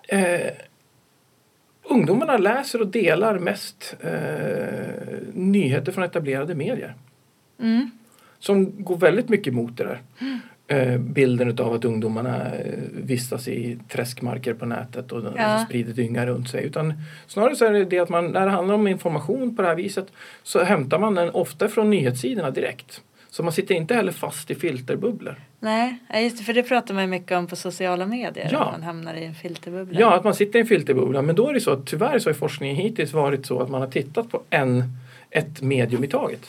eh, 0.07 0.51
ungdomarna 1.83 2.37
läser 2.37 2.81
och 2.81 2.87
delar 2.87 3.39
mest 3.39 3.95
eh, 4.01 4.11
nyheter 5.33 5.91
från 5.91 6.03
etablerade 6.03 6.55
medier. 6.55 6.95
Mm. 7.59 7.91
Som 8.39 8.83
går 8.83 8.97
väldigt 8.97 9.29
mycket 9.29 9.47
emot 9.47 9.77
det 9.77 9.83
där. 9.83 10.01
Eh, 10.67 10.97
bilden 10.97 11.59
av 11.59 11.73
att 11.73 11.85
ungdomarna 11.85 12.55
eh, 12.55 12.79
vistas 12.91 13.47
i 13.47 13.77
träskmarker 13.89 14.53
på 14.53 14.65
nätet 14.65 15.11
och 15.11 15.23
ja. 15.37 15.65
sprider 15.65 15.93
dynga 15.93 16.25
runt 16.25 16.49
sig. 16.49 16.63
Utan 16.63 16.93
snarare 17.27 17.55
så 17.55 17.65
är 17.65 17.73
det 17.73 17.85
det 17.85 17.99
att 17.99 18.09
man, 18.09 18.27
när 18.27 18.45
det 18.45 18.51
handlar 18.51 18.75
om 18.75 18.87
information 18.87 19.55
på 19.55 19.61
det 19.61 19.67
här 19.67 19.75
viset 19.75 20.07
så 20.43 20.63
hämtar 20.63 20.99
man 20.99 21.15
den 21.15 21.29
ofta 21.29 21.67
från 21.67 21.89
nyhetssidorna 21.89 22.51
direkt. 22.51 23.01
Så 23.29 23.43
man 23.43 23.53
sitter 23.53 23.75
inte 23.75 23.93
heller 23.93 24.11
fast 24.11 24.51
i 24.51 24.55
filterbubblor. 24.55 25.35
Nej, 25.59 25.97
just 26.15 26.37
det, 26.37 26.43
för 26.43 26.53
det 26.53 26.63
pratar 26.63 26.93
man 26.93 27.09
mycket 27.09 27.31
om 27.31 27.47
på 27.47 27.55
sociala 27.55 28.05
medier. 28.05 28.49
Ja. 28.51 28.59
Att 28.59 28.71
man 28.71 28.83
hamnar 28.83 29.13
i 29.13 29.25
en 29.25 29.35
filterbubbla. 29.35 29.99
Ja, 29.99 30.15
att 30.15 30.23
man 30.23 30.35
sitter 30.35 30.59
i 30.59 30.61
en 30.61 30.67
filterbubbla. 30.67 31.21
Men 31.21 31.35
då 31.35 31.49
är 31.49 31.53
det 31.53 31.61
så 31.61 31.71
att 31.71 31.85
tyvärr 31.85 32.19
så 32.19 32.29
har 32.29 32.33
forskningen 32.33 32.75
hittills 32.75 33.13
varit 33.13 33.45
så 33.45 33.59
att 33.59 33.69
man 33.69 33.81
har 33.81 33.87
tittat 33.87 34.31
på 34.31 34.41
en, 34.49 34.83
ett 35.29 35.61
medium 35.61 36.03
i 36.03 36.07
taget 36.07 36.47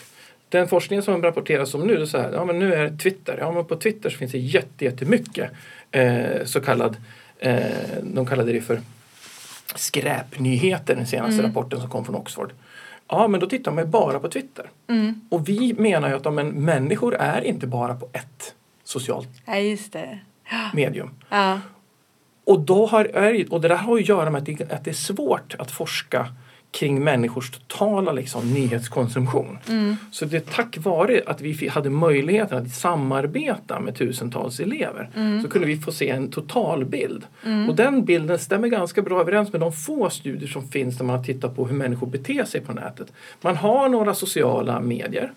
den 0.57 0.69
forskningen 0.69 1.03
som 1.03 1.23
rapporteras 1.23 1.75
om 1.75 1.87
nu, 1.87 2.07
så 2.07 2.19
här, 2.19 2.33
ja 2.33 2.45
men 2.45 2.59
nu 2.59 2.75
är 2.75 2.97
Twitter, 2.97 3.37
ja 3.41 3.53
men 3.53 3.65
på 3.65 3.77
Twitter 3.77 4.11
så 4.11 4.19
finns 4.19 4.33
det 4.33 4.39
jättemycket 4.39 5.51
eh, 5.91 6.45
så 6.45 6.61
kallad, 6.61 6.97
eh, 7.39 7.61
de 8.03 8.27
kallade 8.27 8.53
det 8.53 8.61
för 8.61 8.81
skräpnyheter, 9.75 10.97
den 10.97 11.07
senaste 11.07 11.35
mm. 11.35 11.47
rapporten 11.47 11.81
som 11.81 11.91
kom 11.91 12.05
från 12.05 12.15
Oxford. 12.15 12.53
Ja, 13.09 13.29
men 13.29 13.41
då 13.41 13.47
tittar 13.47 13.73
man 13.73 13.91
bara 13.91 14.19
på 14.19 14.29
Twitter. 14.29 14.71
Mm. 14.89 15.21
Och 15.31 15.49
vi 15.49 15.75
menar 15.79 16.09
ju 16.09 16.15
att 16.15 16.35
men, 16.35 16.49
människor 16.49 17.15
är 17.15 17.41
inte 17.45 17.67
bara 17.67 17.95
på 17.95 18.09
ett 18.13 18.55
socialt 18.85 19.29
ja, 19.47 19.53
det. 19.93 20.19
medium. 20.75 21.11
Ja. 21.29 21.61
Och, 22.45 22.61
då 22.61 22.87
har, 22.87 23.05
och 23.51 23.61
det 23.61 23.69
där 23.69 23.77
har 23.77 23.97
att 23.97 24.09
göra 24.09 24.31
med 24.31 24.39
att 24.39 24.47
det, 24.47 24.73
att 24.73 24.85
det 24.85 24.91
är 24.91 24.95
svårt 24.95 25.55
att 25.59 25.71
forska 25.71 26.27
kring 26.77 27.05
människors 27.05 27.51
totala 27.51 28.13
liksom, 28.13 28.55
nyhetskonsumtion. 28.55 29.59
Mm. 29.69 29.97
Så 30.11 30.25
det 30.25 30.37
är 30.37 30.41
tack 30.41 30.79
vare 30.79 31.23
att 31.27 31.41
vi 31.41 31.69
hade 31.69 31.91
möjligheten 31.91 32.63
att 32.63 32.75
samarbeta 32.75 33.81
med 33.81 33.97
tusentals 33.97 34.61
elever 34.61 35.11
mm. 35.17 35.43
så 35.43 35.49
kunde 35.49 35.67
vi 35.67 35.77
få 35.77 35.93
se 35.93 36.11
en 36.11 36.31
totalbild. 36.31 37.25
Mm. 37.45 37.69
Och 37.69 37.77
den 37.77 38.05
bilden 38.05 38.39
stämmer 38.39 38.69
ganska 38.69 39.03
bra 39.03 39.21
överens 39.21 39.53
med 39.53 39.61
de 39.61 39.73
få 39.73 40.11
studier 40.11 40.49
som 40.49 40.69
finns 40.69 40.99
där 40.99 41.05
man 41.05 41.17
har 41.17 41.25
tittat 41.25 41.57
på 41.57 41.67
hur 41.67 41.77
människor 41.77 42.07
beter 42.07 42.45
sig 42.45 42.61
på 42.61 42.73
nätet. 42.73 43.13
Man 43.41 43.57
har 43.57 43.89
några 43.89 44.15
sociala 44.15 44.81
medier 44.81 45.33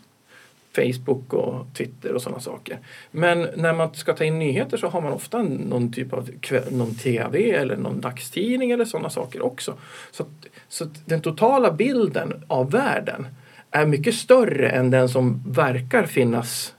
Facebook 0.75 1.33
och 1.33 1.65
Twitter 1.77 2.13
och 2.13 2.21
sådana 2.21 2.39
saker. 2.39 2.79
Men 3.11 3.47
när 3.55 3.73
man 3.73 3.93
ska 3.93 4.13
ta 4.13 4.23
in 4.23 4.39
nyheter 4.39 4.77
så 4.77 4.87
har 4.87 5.01
man 5.01 5.13
ofta 5.13 5.43
någon 5.43 5.91
typ 5.91 6.13
av 6.13 6.29
någon 6.71 6.95
TV 6.95 7.51
eller 7.51 7.77
någon 7.77 8.01
dagstidning 8.01 8.71
eller 8.71 8.85
sådana 8.85 9.09
saker 9.09 9.45
också. 9.45 9.73
Så, 10.11 10.25
så 10.69 10.85
den 11.05 11.21
totala 11.21 11.71
bilden 11.71 12.43
av 12.47 12.71
världen 12.71 13.27
är 13.71 13.85
mycket 13.85 14.15
större 14.15 14.69
än 14.69 14.91
den 14.91 15.09
som 15.09 15.43
verkar 15.47 16.05
finnas 16.05 16.73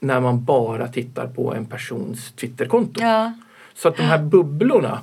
när 0.00 0.20
man 0.20 0.44
bara 0.44 0.88
tittar 0.88 1.26
på 1.26 1.54
en 1.54 1.66
persons 1.66 2.32
Twitterkonto. 2.32 3.00
Ja. 3.00 3.32
Så 3.74 3.88
att 3.88 3.96
de 3.96 4.02
här 4.02 4.18
bubblorna 4.18 5.00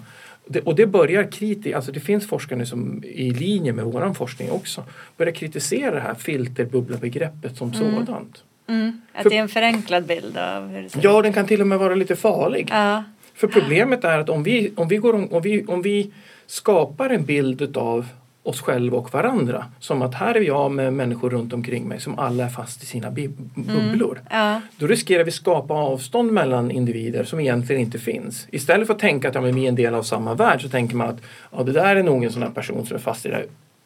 det, 0.49 0.59
och 0.59 0.75
det 0.75 0.85
börjar 0.85 1.31
kritiskt, 1.31 1.75
alltså 1.75 1.91
det 1.91 1.99
finns 1.99 2.27
forskare 2.27 2.65
som 2.65 3.03
i 3.03 3.31
linje 3.31 3.73
med 3.73 3.85
vår 3.85 4.13
forskning 4.13 4.51
också 4.51 4.83
börjar 5.17 5.33
kritisera 5.33 5.95
det 5.95 6.01
här 6.01 6.13
filterbubblabegreppet 6.13 7.57
som 7.57 7.73
mm. 7.73 8.05
sådant. 8.05 8.43
Mm. 8.67 9.01
Att 9.13 9.23
För, 9.23 9.29
det 9.29 9.37
är 9.37 9.41
en 9.41 9.49
förenklad 9.49 10.05
bild 10.05 10.37
av 10.37 10.67
hur 10.67 10.81
det 10.81 10.89
ser 10.89 10.99
Ja, 11.03 11.21
den 11.21 11.33
kan 11.33 11.47
till 11.47 11.61
och 11.61 11.67
med 11.67 11.79
vara 11.79 11.95
lite 11.95 12.15
farlig. 12.15 12.67
Ja. 12.71 13.03
För 13.33 13.47
problemet 13.47 14.03
är 14.03 14.19
att 14.19 14.29
om 14.29 14.43
vi, 14.43 14.71
om 14.75 14.87
vi, 14.87 14.97
går, 14.97 15.33
om 15.33 15.41
vi, 15.41 15.65
om 15.65 15.81
vi 15.81 16.11
skapar 16.47 17.09
en 17.09 17.25
bild 17.25 17.61
utav 17.61 18.05
oss 18.49 18.61
själva 18.61 18.97
och 18.97 19.13
varandra. 19.13 19.65
Som 19.79 20.01
att 20.01 20.15
här 20.15 20.35
är 20.35 20.41
jag 20.41 20.71
med 20.71 20.93
människor 20.93 21.29
runt 21.29 21.53
omkring 21.53 21.87
mig 21.87 21.99
som 21.99 22.19
alla 22.19 22.43
är 22.45 22.49
fast 22.49 22.83
i 22.83 22.85
sina 22.85 23.11
bubblor. 23.11 24.21
Mm, 24.29 24.43
ja. 24.43 24.61
Då 24.77 24.87
riskerar 24.87 25.23
vi 25.23 25.31
skapa 25.31 25.73
avstånd 25.73 26.31
mellan 26.31 26.71
individer 26.71 27.23
som 27.23 27.39
egentligen 27.39 27.81
inte 27.81 27.99
finns. 27.99 28.47
Istället 28.51 28.87
för 28.87 28.93
att 28.93 28.99
tänka 28.99 29.29
att 29.29 29.35
ja, 29.35 29.41
men 29.41 29.55
vi 29.55 29.65
är 29.65 29.69
en 29.69 29.75
del 29.75 29.95
av 29.95 30.03
samma 30.03 30.33
värld 30.33 30.61
så 30.61 30.69
tänker 30.69 30.95
man 30.95 31.09
att 31.09 31.21
ja, 31.51 31.63
det 31.63 31.71
där 31.71 31.95
är 31.95 32.03
nog 32.03 32.23
en 32.23 32.31
sån 32.31 32.43
här 32.43 32.49
person 32.49 32.85
som 32.85 32.95
är 32.95 33.01
fast 33.01 33.25
i 33.25 33.29
det 33.29 33.35
här 33.35 33.45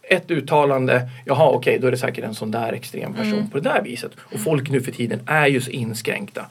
ett 0.09 0.31
uttalande, 0.31 1.09
jaha 1.25 1.49
okej 1.49 1.57
okay, 1.57 1.77
då 1.77 1.87
är 1.87 1.91
det 1.91 1.97
säkert 1.97 2.23
en 2.23 2.35
sån 2.35 2.51
där 2.51 2.73
extrem 2.73 3.13
person 3.13 3.33
mm. 3.33 3.49
på 3.49 3.59
det 3.59 3.69
där 3.69 3.81
viset. 3.81 4.11
Och 4.19 4.39
folk 4.39 4.69
nu 4.69 4.81
för 4.81 4.91
tiden 4.91 5.19
är 5.25 5.47
ju 5.47 5.61
så 5.61 5.71
inskränkta. 5.71 6.45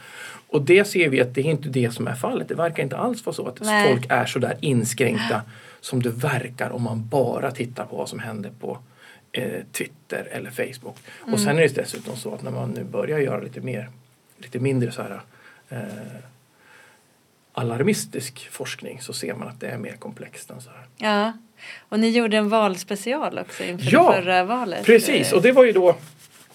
Och 0.49 0.63
det 0.63 0.85
ser 0.85 1.09
vi 1.09 1.21
att 1.21 1.35
det 1.35 1.41
är 1.41 1.51
inte 1.51 1.69
det 1.69 1.95
som 1.95 2.07
är 2.07 2.15
fallet. 2.15 2.49
Det 2.49 2.55
verkar 2.55 2.83
inte 2.83 2.97
alls 2.97 3.27
vara 3.27 3.35
så 3.35 3.47
att 3.47 3.61
Nej. 3.61 3.89
folk 3.89 4.07
är 4.09 4.27
så 4.27 4.39
där 4.39 4.57
inskränkta 4.61 5.43
som 5.83 6.03
det 6.03 6.11
verkar 6.11 6.71
om 6.71 6.83
man 6.83 7.09
bara 7.09 7.51
tittar 7.51 7.87
på 7.87 7.97
vad 7.97 8.09
som 8.09 8.19
händer 8.19 8.51
på 8.61 8.79
eh, 9.33 9.61
Twitter 9.73 10.29
eller 10.31 10.51
Facebook. 10.51 10.97
Mm. 11.23 11.35
Och 11.35 11.41
sen 11.41 11.59
är 11.59 11.63
det 11.63 11.75
dessutom 11.75 12.17
så 12.17 12.35
att 12.35 12.43
när 12.43 12.51
man 12.51 12.71
nu 12.71 12.85
börjar 12.85 13.19
göra 13.19 13.41
lite 13.41 13.61
mer, 13.61 13.91
lite 14.39 14.59
mindre 14.59 14.93
så 14.93 15.03
här 15.03 15.21
eh, 15.69 15.79
alarmistisk 17.53 18.49
forskning 18.51 19.01
så 19.01 19.13
ser 19.13 19.35
man 19.35 19.49
att 19.49 19.61
det 19.61 19.69
är 19.69 19.79
mer 19.79 19.97
komplext 19.97 20.51
än 20.51 20.61
så 20.61 20.71
här. 20.71 20.87
Ja, 20.97 21.33
och 21.89 22.01
ni 22.01 22.09
gjorde 22.09 22.37
en 22.37 22.49
valspecial 22.49 23.39
också 23.39 23.65
inför 23.65 23.93
ja, 23.93 24.13
förra 24.13 24.45
valet. 24.45 24.87
precis 24.87 25.33
och 25.33 25.43
det 25.43 25.53
var 25.53 25.65
ju 25.65 25.73
då 25.73 25.97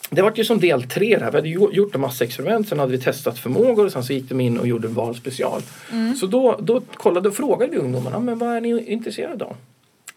det 0.09 0.21
var 0.21 0.33
ju 0.35 0.43
som 0.43 0.59
del 0.59 0.83
tre 0.83 1.17
där. 1.17 1.31
Vi 1.31 1.37
hade 1.37 1.49
gjort 1.49 1.95
en 1.95 2.01
massa 2.01 2.23
experiment, 2.23 2.67
sen 2.67 2.79
hade 2.79 2.91
vi 2.91 2.97
testat 2.97 3.39
förmågor 3.39 3.85
och 3.85 3.91
sen 3.91 4.03
så 4.03 4.13
gick 4.13 4.29
de 4.29 4.41
in 4.41 4.57
och 4.57 4.67
gjorde 4.67 4.87
en 4.87 4.93
valspecial. 4.93 5.61
Mm. 5.91 6.15
Så 6.15 6.27
då, 6.27 6.59
då 6.61 6.81
kollade 6.93 7.29
och 7.29 7.35
frågade 7.35 7.71
vi 7.71 7.77
ungdomarna, 7.77 8.19
men 8.19 8.37
vad 8.37 8.49
är 8.49 8.61
ni 8.61 8.83
intresserade 8.85 9.45
av? 9.45 9.55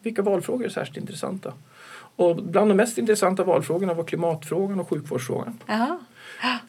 Vilka 0.02 0.22
valfrågor 0.22 0.64
är 0.64 0.68
särskilt 0.68 0.96
intressanta? 0.96 1.52
Och 2.16 2.36
bland 2.36 2.70
de 2.70 2.74
mest 2.74 2.98
intressanta 2.98 3.44
valfrågorna 3.44 3.94
var 3.94 4.04
klimatfrågan 4.04 4.80
och 4.80 4.88
sjukvårdsfrågan. 4.88 5.58
Aha. 5.68 5.98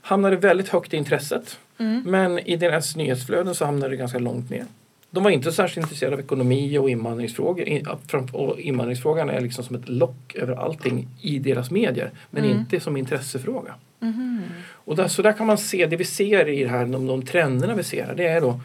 Hamnade 0.02 0.36
väldigt 0.36 0.70
högt 0.70 0.94
i 0.94 0.98
intresset. 0.98 1.60
Mm. 1.78 2.04
Men 2.06 2.40
i 2.40 2.56
deras 2.56 2.96
nyhetsflöden 2.96 3.56
så 3.56 3.66
hamnade 3.66 3.90
det 3.90 3.98
ganska 3.98 4.20
långt 4.20 4.50
ner. 4.50 4.66
De 5.14 5.24
var 5.24 5.32
inte 5.32 5.52
särskilt 5.52 5.86
intresserade 5.86 6.16
av 6.16 6.20
ekonomi 6.20 6.78
och 6.78 6.90
invandringsfrågor. 6.90 7.66
Och 8.32 8.60
invandringsfrågan 8.60 9.30
är 9.30 9.42
liksom 9.42 9.64
som 9.64 9.76
ett 9.76 9.90
lock 9.90 10.36
över 10.36 10.56
allting 10.56 11.08
i 11.22 11.40
deras 11.40 11.72
medier. 11.72 12.12
Men 12.30 12.44
mm. 12.44 12.58
inte 12.58 12.80
som 12.80 12.98
intressefråga. 12.98 13.76
Mm. 14.02 14.42
Och 14.72 14.96
där, 14.96 15.08
så 15.08 15.22
där 15.22 15.34
kan 15.34 15.48
man 15.48 15.58
se, 15.58 15.86
det 15.86 15.96
vi 15.96 16.06
ser 16.06 16.50
i 16.50 16.64
det 16.64 16.70
här, 16.70 16.86
de, 16.86 17.08
de 17.08 17.26
trenderna 17.26 17.76
vi 17.76 17.84
ser, 17.84 18.14
det 18.16 18.28
är 18.28 18.42
då 18.42 18.60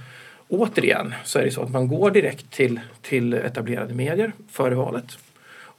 återigen 0.49 1.15
så 1.25 1.39
är 1.39 1.45
det 1.45 1.51
så 1.51 1.63
att 1.63 1.71
man 1.71 1.89
går 1.89 2.11
direkt 2.11 2.51
till, 2.51 2.81
till 3.03 3.35
etablerade 3.35 3.95
medier 3.95 4.33
före 4.51 4.75
valet. 4.75 5.19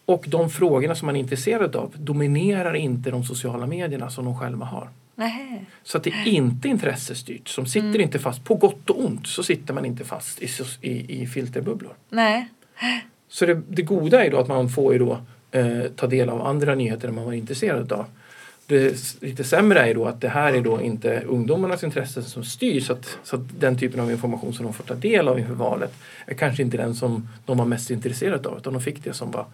Och 0.06 0.26
de 0.28 0.50
frågorna 0.50 0.96
som 0.96 1.06
man 1.06 1.16
är 1.16 1.20
intresserad 1.20 1.76
av 1.76 1.94
dominerar 1.98 2.74
inte 2.74 3.12
de 3.12 3.24
sociala 3.24 3.68
medierna 3.68 4.10
som 4.10 4.26
de 4.26 4.40
själva 4.40 4.66
har. 4.66 4.90
Nej. 5.20 5.66
Så 5.84 5.98
att 5.98 6.04
det 6.04 6.10
är 6.10 6.28
inte 6.28 6.68
intressestyrt. 6.68 7.48
Som 7.48 7.66
sitter 7.66 7.88
mm. 7.88 8.02
inte 8.02 8.20
fast, 8.20 8.44
på 8.44 8.56
gott 8.56 8.90
och 8.90 9.06
ont 9.06 9.28
så 9.28 9.44
sitter 9.44 9.74
man 9.74 9.86
inte 9.86 10.06
fast 10.06 10.42
i, 10.42 10.48
i, 10.82 11.22
i 11.22 11.28
filterbubblor. 11.28 11.94
Nej. 12.10 12.48
Så 13.30 13.46
det, 13.46 13.62
det 13.68 13.82
goda 13.82 14.26
är 14.26 14.32
då 14.32 14.38
att 14.38 14.48
man 14.48 14.70
får 14.70 14.94
ju 14.94 15.00
då, 15.00 15.20
eh, 15.52 15.84
ta 15.96 16.08
del 16.08 16.30
av 16.30 16.42
andra 16.42 16.76
nyheter 16.76 17.08
än 17.08 17.16
man 17.16 17.26
var 17.26 17.34
intresserad 17.34 17.92
av. 17.92 18.06
Det 18.70 19.22
lite 19.22 19.44
sämre 19.44 19.80
är 19.90 19.94
då 19.94 20.06
att 20.06 20.22
det 20.22 20.30
här 20.30 20.54
är 20.54 20.62
då 20.62 20.82
inte 20.82 21.22
ungdomarnas 21.28 21.84
intressen 21.84 22.24
som 22.24 22.44
styr 22.44 22.80
så 22.80 22.94
att, 22.94 23.18
så 23.24 23.36
att 23.36 23.42
den 23.60 23.78
typen 23.78 24.00
av 24.00 24.12
information 24.12 24.54
som 24.54 24.64
de 24.66 24.74
får 24.74 24.84
ta 24.84 24.94
del 24.96 25.28
av 25.28 25.40
inför 25.40 25.54
valet 25.54 25.94
är 26.26 26.34
kanske 26.36 26.64
inte 26.64 26.78
den 26.78 26.96
som 26.96 27.28
de 27.46 27.58
var 27.58 27.66
mest 27.66 27.90
intresserade 27.90 28.50
av 28.50 28.58
utan 28.58 28.74
de 28.74 28.82
fick 28.82 29.04
det 29.04 29.14
som 29.14 29.32
var 29.32 29.46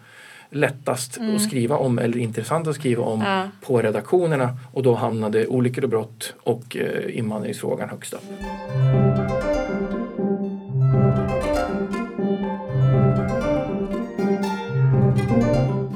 lättast 0.50 1.18
att 1.34 1.42
skriva 1.42 1.76
om 1.76 1.98
eller 1.98 2.18
intressant 2.18 2.66
att 2.66 2.74
skriva 2.74 3.02
om 3.04 3.20
Ja. 3.20 3.48
på 3.66 3.82
redaktionerna 3.82 4.56
och 4.72 4.82
då 4.82 4.94
hamnade 4.94 5.46
olyckor 5.46 5.84
och 5.84 5.90
brott 5.90 6.34
och 6.42 6.76
eh, 6.76 7.18
invandringsfrågan 7.18 7.88
högst 7.88 8.12
upp. 8.12 8.22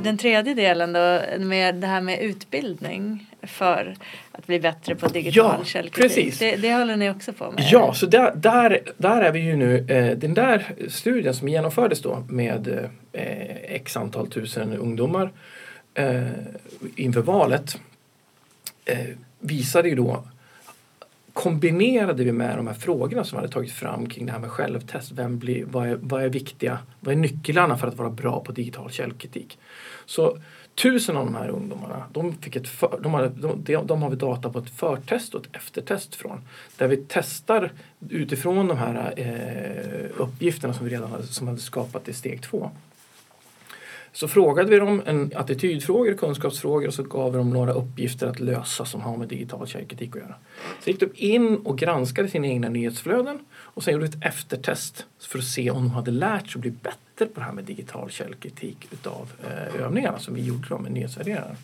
Den 0.09 0.19
tredje 0.19 0.55
delen 0.55 0.93
då, 0.93 1.21
med 1.39 1.75
det 1.75 1.87
här 1.87 2.01
med 2.01 2.21
utbildning 2.21 3.27
för 3.43 3.97
att 4.33 4.47
bli 4.47 4.61
bättre 4.61 4.95
på 4.95 5.09
digital 5.09 5.57
Ja, 5.59 5.65
källkritik. 5.65 6.03
precis. 6.15 6.39
Det, 6.39 6.57
det 6.57 6.75
håller 6.75 6.97
ni 6.97 7.11
också 7.11 7.33
på 7.33 7.51
med? 7.51 7.65
Ja, 7.71 7.95
så 7.95 8.07
där, 8.07 8.33
där, 8.37 8.81
där 8.97 9.23
är 9.23 9.33
vi 9.33 9.41
ju 9.41 9.57
nu. 9.57 9.79
Eh, 9.89 10.19
den 10.19 10.35
där 10.35 10.75
studien 10.89 11.35
som 11.35 11.49
genomfördes 11.49 12.03
då 12.03 12.25
med 12.29 12.89
eh, 13.13 13.75
x 13.75 13.97
antal 13.97 14.31
tusen 14.31 14.73
ungdomar 14.73 15.31
eh, 15.95 16.27
inför 16.97 17.21
valet 17.23 17.81
eh, 18.85 18.99
visade 19.41 19.89
ju 19.89 19.95
då 19.95 20.25
kombinerade 21.39 22.25
vi 22.25 22.33
med 22.33 22.57
de 22.57 22.67
här 22.67 22.75
frågorna 22.75 23.25
som 23.25 23.37
vi 23.37 23.41
hade 23.41 23.53
tagit 23.53 23.73
fram 23.73 24.09
kring 24.09 24.27
det 24.27 24.33
här 24.33 24.39
med 24.39 24.51
självtest. 24.51 25.13
Vem 25.13 25.39
blir, 25.39 25.65
vad, 25.65 25.89
är, 25.89 25.99
vad 26.03 26.23
är 26.23 26.29
viktiga? 26.29 26.79
Vad 27.01 27.15
är 27.15 27.19
nycklarna 27.19 27.79
för 27.79 27.87
att 27.87 27.97
vara 27.97 28.11
bra 28.11 28.45
på 28.45 28.53
digital 28.53 28.91
källkritik? 28.91 29.59
Så 30.07 30.39
tusen 30.75 31.17
av 31.17 31.25
de 31.25 31.35
här 31.35 31.49
ungdomarna, 31.49 32.05
de, 32.13 32.33
fick 32.33 32.57
ett 32.57 32.69
för, 32.69 33.01
de, 33.03 33.15
hade, 33.15 33.29
de, 33.29 33.65
de, 33.65 33.87
de 33.87 34.03
har 34.03 34.11
vi 34.11 34.17
data 34.17 34.51
på 34.51 34.59
ett 34.59 34.71
förtest 34.71 35.35
och 35.35 35.47
ett 35.47 35.57
eftertest 35.57 36.15
från. 36.15 36.41
Där 36.77 36.89
vi 36.89 37.05
testar 37.09 37.73
utifrån 38.09 38.69
de 38.69 38.79
här 38.79 39.13
eh, 39.17 40.23
uppgifterna 40.23 40.75
som 40.75 40.87
vi 40.87 40.93
redan 40.93 41.11
hade, 41.11 41.23
som 41.23 41.49
hade 41.49 41.61
skapat 41.61 42.09
i 42.09 42.13
steg 42.13 42.43
två. 42.43 42.71
Så 44.13 44.29
frågade 44.29 44.71
vi 44.71 44.79
dem 44.79 45.03
en 45.07 45.33
attitydfrågor, 45.35 46.15
kunskapsfrågor 46.15 46.87
och 46.87 46.95
så 46.95 47.03
gav 47.03 47.33
vi 47.33 47.39
dem 47.39 47.51
några 47.51 47.73
uppgifter 47.73 48.27
att 48.27 48.41
lösa 48.41 48.85
som 48.85 49.01
har 49.01 49.17
med 49.17 49.29
digital 49.29 49.67
källkritik 49.67 50.17
att 50.17 50.23
göra. 50.23 50.35
Så 50.85 50.91
gick 50.91 51.01
de 51.01 51.11
in 51.15 51.57
och 51.57 51.79
granskade 51.79 52.29
sina 52.29 52.47
egna 52.47 52.69
nyhetsflöden 52.69 53.39
och 53.51 53.83
sen 53.83 53.95
gjorde 53.95 54.07
ett 54.07 54.25
eftertest 54.25 55.07
för 55.21 55.39
att 55.39 55.45
se 55.45 55.71
om 55.71 55.83
de 55.83 55.91
hade 55.91 56.11
lärt 56.11 56.51
sig 56.51 56.59
att 56.59 56.61
bli 56.61 56.71
bättre 56.71 57.27
på 57.35 57.41
det 57.41 57.47
här 57.47 57.53
med 57.53 57.65
digital 57.65 58.11
källkritik 58.11 58.89
utav 58.91 59.33
eh, 59.45 59.83
övningarna 59.83 60.19
som 60.19 60.35
vi 60.35 60.43
gjorde 60.43 60.69
dem 60.69 60.83
med 60.83 60.93
nyhetsvärderare. 60.93 61.57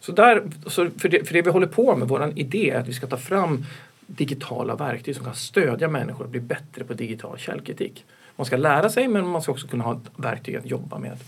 Så, 0.00 0.12
där, 0.12 0.42
så 0.66 0.90
för, 0.98 1.08
det, 1.08 1.24
för 1.24 1.34
det 1.34 1.42
vi 1.42 1.50
håller 1.50 1.66
på 1.66 1.96
med, 1.96 2.08
vår 2.08 2.32
idé 2.38 2.70
är 2.70 2.80
att 2.80 2.88
vi 2.88 2.92
ska 2.92 3.06
ta 3.06 3.16
fram 3.16 3.64
digitala 4.06 4.76
verktyg 4.76 5.16
som 5.16 5.24
kan 5.24 5.34
stödja 5.34 5.88
människor 5.88 6.24
att 6.24 6.30
bli 6.30 6.40
bättre 6.40 6.84
på 6.84 6.94
digital 6.94 7.38
källkritik. 7.38 8.04
Man 8.36 8.46
ska 8.46 8.56
lära 8.56 8.90
sig 8.90 9.08
men 9.08 9.26
man 9.26 9.42
ska 9.42 9.52
också 9.52 9.66
kunna 9.66 9.84
ha 9.84 9.92
ett 9.92 10.10
verktyg 10.16 10.56
att 10.56 10.66
jobba 10.66 10.98
med. 10.98 11.18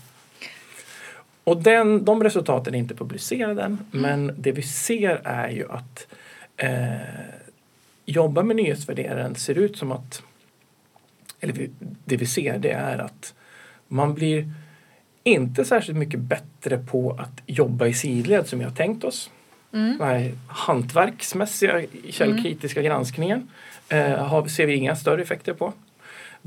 Och 1.47 1.61
den, 1.61 2.05
de 2.05 2.23
resultaten 2.23 2.75
är 2.75 2.79
inte 2.79 2.95
publicerade 2.95 3.61
än 3.61 3.77
men 3.91 4.31
det 4.37 4.51
vi 4.51 4.61
ser 4.61 5.21
är 5.23 5.49
ju 5.49 5.71
att 5.71 6.07
eh, 6.57 6.97
jobba 8.05 8.43
med 8.43 8.55
nyhetsvärderaren 8.55 9.35
ser 9.35 9.57
ut 9.57 9.77
som 9.77 9.91
att 9.91 10.23
eller 11.39 11.53
vi, 11.53 11.69
det 12.05 12.17
vi 12.17 12.25
ser 12.25 12.57
det 12.57 12.71
är 12.71 12.97
att 12.97 13.33
man 13.87 14.13
blir 14.13 14.51
inte 15.23 15.65
särskilt 15.65 15.97
mycket 15.97 16.19
bättre 16.19 16.77
på 16.77 17.11
att 17.11 17.41
jobba 17.45 17.87
i 17.87 17.93
sidled 17.93 18.47
som 18.47 18.59
vi 18.59 18.65
har 18.65 18.71
tänkt 18.71 19.03
oss. 19.03 19.29
Mm. 19.73 19.97
Den 19.97 20.07
här 20.07 20.31
hantverksmässiga 20.47 21.81
källkritiska 22.09 22.81
granskningen 22.81 23.47
eh, 23.89 24.25
har, 24.25 24.47
ser 24.47 24.65
vi 24.65 24.75
inga 24.75 24.95
större 24.95 25.21
effekter 25.21 25.53
på. 25.53 25.73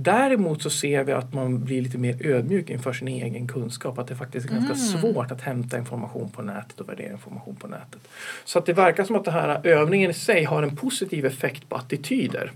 Däremot 0.03 0.63
så 0.63 0.71
ser 0.71 1.05
vi 1.05 1.13
att 1.13 1.35
man 1.35 1.65
blir 1.65 1.83
lite 1.83 1.99
mer 1.99 2.27
ödmjuk 2.27 2.71
inför 2.71 2.93
sin 2.93 3.09
egen 3.09 3.49
kunskap. 3.49 3.99
Att 3.99 4.07
det 4.07 4.17
faktiskt 4.17 4.51
är 4.51 4.55
ganska 4.55 4.75
svårt 4.75 5.31
att 5.31 5.41
hämta 5.41 5.79
information 5.79 6.31
på 6.31 6.43
nätet 6.43 6.81
och 6.81 6.89
värdera 6.89 7.13
information 7.13 7.57
på 7.57 7.67
nätet. 7.67 8.09
Så 8.45 8.59
att 8.59 8.67
det 8.67 8.73
verkar 8.73 9.05
som 9.05 9.17
att 9.17 9.25
den 9.25 9.35
här 9.35 9.67
övningen 9.67 10.11
i 10.11 10.15
sig 10.15 10.45
har 10.45 10.63
en 10.63 10.77
positiv 10.77 11.27
effekt 11.27 11.69
på 11.69 11.77
attityder. 11.77 12.53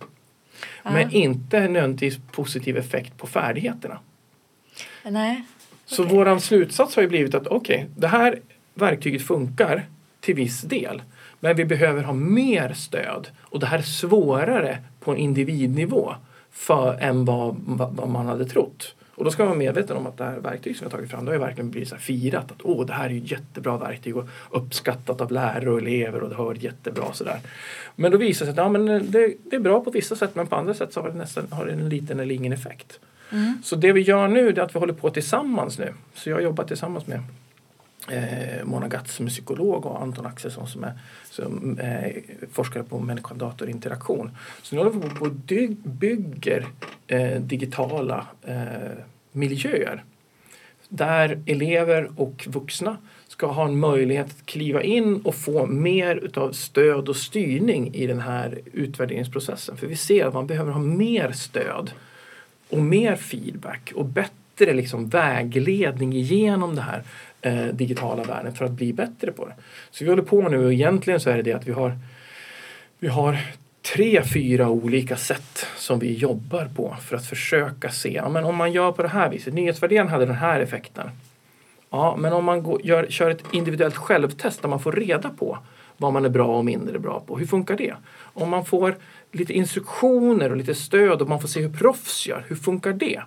Men 0.82 1.10
inte 1.10 1.60
nödvändigtvis 1.60 2.18
positiv 2.32 2.76
effekt 2.76 3.16
på 3.16 3.26
färdigheterna. 3.26 3.98
Nej. 5.04 5.44
Så 5.86 6.04
Okej. 6.04 6.16
våran 6.16 6.40
slutsats 6.40 6.96
har 6.96 7.02
ju 7.02 7.08
blivit 7.08 7.34
att 7.34 7.46
okej, 7.46 7.86
det 7.96 8.08
här 8.08 8.40
verktyget 8.74 9.22
funkar 9.22 9.86
till 10.20 10.34
viss 10.34 10.62
del. 10.62 11.02
Men 11.40 11.56
vi 11.56 11.64
behöver 11.64 12.02
ha 12.02 12.12
mer 12.12 12.72
stöd 12.72 13.28
och 13.40 13.60
det 13.60 13.66
här 13.66 13.78
är 13.78 13.82
svårare 13.82 14.78
på 15.00 15.16
individnivå 15.16 16.14
för, 16.54 16.98
än 17.00 17.24
vad, 17.24 17.56
vad 17.66 18.08
man 18.08 18.26
hade 18.26 18.44
trott. 18.44 18.94
Och 19.16 19.24
då 19.24 19.30
ska 19.30 19.42
man 19.42 19.48
vara 19.48 19.58
medveten 19.58 19.96
om 19.96 20.06
att 20.06 20.16
det 20.16 20.24
här 20.24 20.38
verktyget 20.38 20.78
som 20.78 20.84
har 20.84 20.90
tagit 20.90 21.10
fram, 21.10 21.24
det 21.24 21.30
har 21.30 21.34
ju 21.34 21.40
verkligen 21.40 21.70
blivit 21.70 21.88
så 21.88 21.96
firat. 21.96 22.52
Att 22.52 22.62
åh, 22.62 22.86
det 22.86 22.92
här 22.92 23.06
är 23.06 23.10
ju 23.10 23.18
ett 23.18 23.30
jättebra 23.30 23.78
verktyg 23.78 24.16
och 24.16 24.28
uppskattat 24.50 25.20
av 25.20 25.32
lärare 25.32 25.70
och 25.70 25.78
elever 25.78 26.22
och 26.22 26.28
det 26.28 26.34
har 26.34 26.44
varit 26.44 26.62
jättebra 26.62 27.12
sådär. 27.12 27.38
Men 27.96 28.12
då 28.12 28.18
visar 28.18 28.46
det 28.46 28.52
sig 28.52 28.60
att 28.60 28.66
ja, 28.66 28.68
men 28.68 29.10
det, 29.10 29.34
det 29.44 29.56
är 29.56 29.60
bra 29.60 29.80
på 29.84 29.90
vissa 29.90 30.16
sätt 30.16 30.34
men 30.34 30.46
på 30.46 30.56
andra 30.56 30.74
sätt 30.74 30.92
så 30.92 31.00
har 31.00 31.08
det 31.08 31.14
nästan 31.14 31.46
har 31.50 31.66
det 31.66 31.72
en 31.72 31.88
liten 31.88 32.20
eller 32.20 32.34
ingen 32.34 32.52
effekt. 32.52 33.00
Mm. 33.30 33.58
Så 33.64 33.76
det 33.76 33.92
vi 33.92 34.00
gör 34.00 34.28
nu 34.28 34.48
är 34.48 34.58
att 34.58 34.74
vi 34.74 34.78
håller 34.78 34.94
på 34.94 35.10
tillsammans 35.10 35.78
nu. 35.78 35.92
Så 36.14 36.30
jag 36.30 36.42
jobbar 36.42 36.64
tillsammans 36.64 37.06
med 37.06 37.20
eh, 38.10 38.64
Mona 38.64 38.88
Gatz 38.88 39.14
som 39.14 39.26
är 39.26 39.30
psykolog 39.30 39.86
och 39.86 40.02
Anton 40.02 40.26
Axelsson 40.26 40.66
som 40.66 40.84
är 40.84 40.92
som, 41.30 41.78
eh, 41.78 42.12
forskare 42.52 42.82
på 42.82 42.98
människa 42.98 43.34
datorinteraktion. 43.34 44.30
Så 44.62 44.74
nu 44.74 44.82
håller 44.82 45.00
vi 45.00 45.10
på 45.14 45.24
och 45.24 45.32
bygger 45.84 46.66
eh, 47.06 47.40
digitala 47.40 48.26
eh, 48.42 48.98
miljöer 49.32 50.04
där 50.88 51.42
elever 51.46 52.10
och 52.16 52.46
vuxna 52.48 52.96
ska 53.28 53.46
ha 53.46 53.64
en 53.64 53.78
möjlighet 53.78 54.26
att 54.26 54.46
kliva 54.46 54.82
in 54.82 55.20
och 55.20 55.34
få 55.34 55.66
mer 55.66 56.16
utav 56.16 56.52
stöd 56.52 57.08
och 57.08 57.16
styrning 57.16 57.94
i 57.94 58.06
den 58.06 58.20
här 58.20 58.58
utvärderingsprocessen. 58.72 59.76
För 59.76 59.86
vi 59.86 59.96
ser 59.96 60.26
att 60.26 60.34
man 60.34 60.46
behöver 60.46 60.72
ha 60.72 60.80
mer 60.80 61.32
stöd 61.32 61.90
och 62.70 62.82
mer 62.82 63.16
feedback 63.16 63.92
och 63.94 64.04
bättre 64.04 64.72
liksom 64.72 65.08
vägledning 65.08 66.12
igenom 66.12 66.74
det 66.74 66.82
här 66.82 67.02
eh, 67.44 67.66
digitala 67.66 68.22
världen 68.22 68.54
för 68.54 68.64
att 68.64 68.70
bli 68.70 68.92
bättre 68.92 69.32
på 69.32 69.46
det. 69.46 69.54
Så 69.90 70.04
vi 70.04 70.10
håller 70.10 70.22
på 70.22 70.48
nu 70.48 70.64
och 70.64 70.72
egentligen 70.72 71.20
så 71.20 71.30
är 71.30 71.36
det 71.36 71.42
det 71.42 71.52
att 71.52 71.66
vi 71.66 71.72
har, 71.72 71.98
vi 72.98 73.08
har 73.08 73.38
tre, 73.94 74.22
fyra 74.22 74.68
olika 74.68 75.16
sätt 75.16 75.66
som 75.76 75.98
vi 75.98 76.14
jobbar 76.14 76.68
på 76.76 76.96
för 77.00 77.16
att 77.16 77.26
försöka 77.26 77.90
se, 77.90 78.12
ja, 78.12 78.28
men 78.28 78.44
om 78.44 78.56
man 78.56 78.72
gör 78.72 78.92
på 78.92 79.02
det 79.02 79.08
här 79.08 79.30
viset, 79.30 79.54
nyhetsvärderingen 79.54 80.08
hade 80.08 80.26
den 80.26 80.34
här 80.34 80.60
effekten. 80.60 81.10
Ja, 81.90 82.16
men 82.18 82.32
om 82.32 82.44
man 82.44 82.62
går, 82.62 82.86
gör, 82.86 83.06
kör 83.06 83.30
ett 83.30 83.44
individuellt 83.52 83.96
självtest 83.96 84.62
där 84.62 84.68
man 84.68 84.80
får 84.80 84.92
reda 84.92 85.30
på 85.30 85.58
vad 85.96 86.12
man 86.12 86.24
är 86.24 86.28
bra 86.28 86.58
och 86.58 86.64
mindre 86.64 86.98
bra 86.98 87.22
på. 87.26 87.38
Hur 87.38 87.46
funkar 87.46 87.76
det? 87.76 87.94
Om 88.16 88.50
man 88.50 88.64
får 88.64 88.96
lite 89.32 89.52
instruktioner 89.52 90.50
och 90.50 90.56
lite 90.56 90.74
stöd 90.74 91.22
och 91.22 91.28
man 91.28 91.40
får 91.40 91.48
se 91.48 91.60
hur 91.60 91.72
proffs 91.72 92.26
gör. 92.26 92.44
Hur 92.48 92.56
funkar 92.56 92.92
det? 92.92 93.22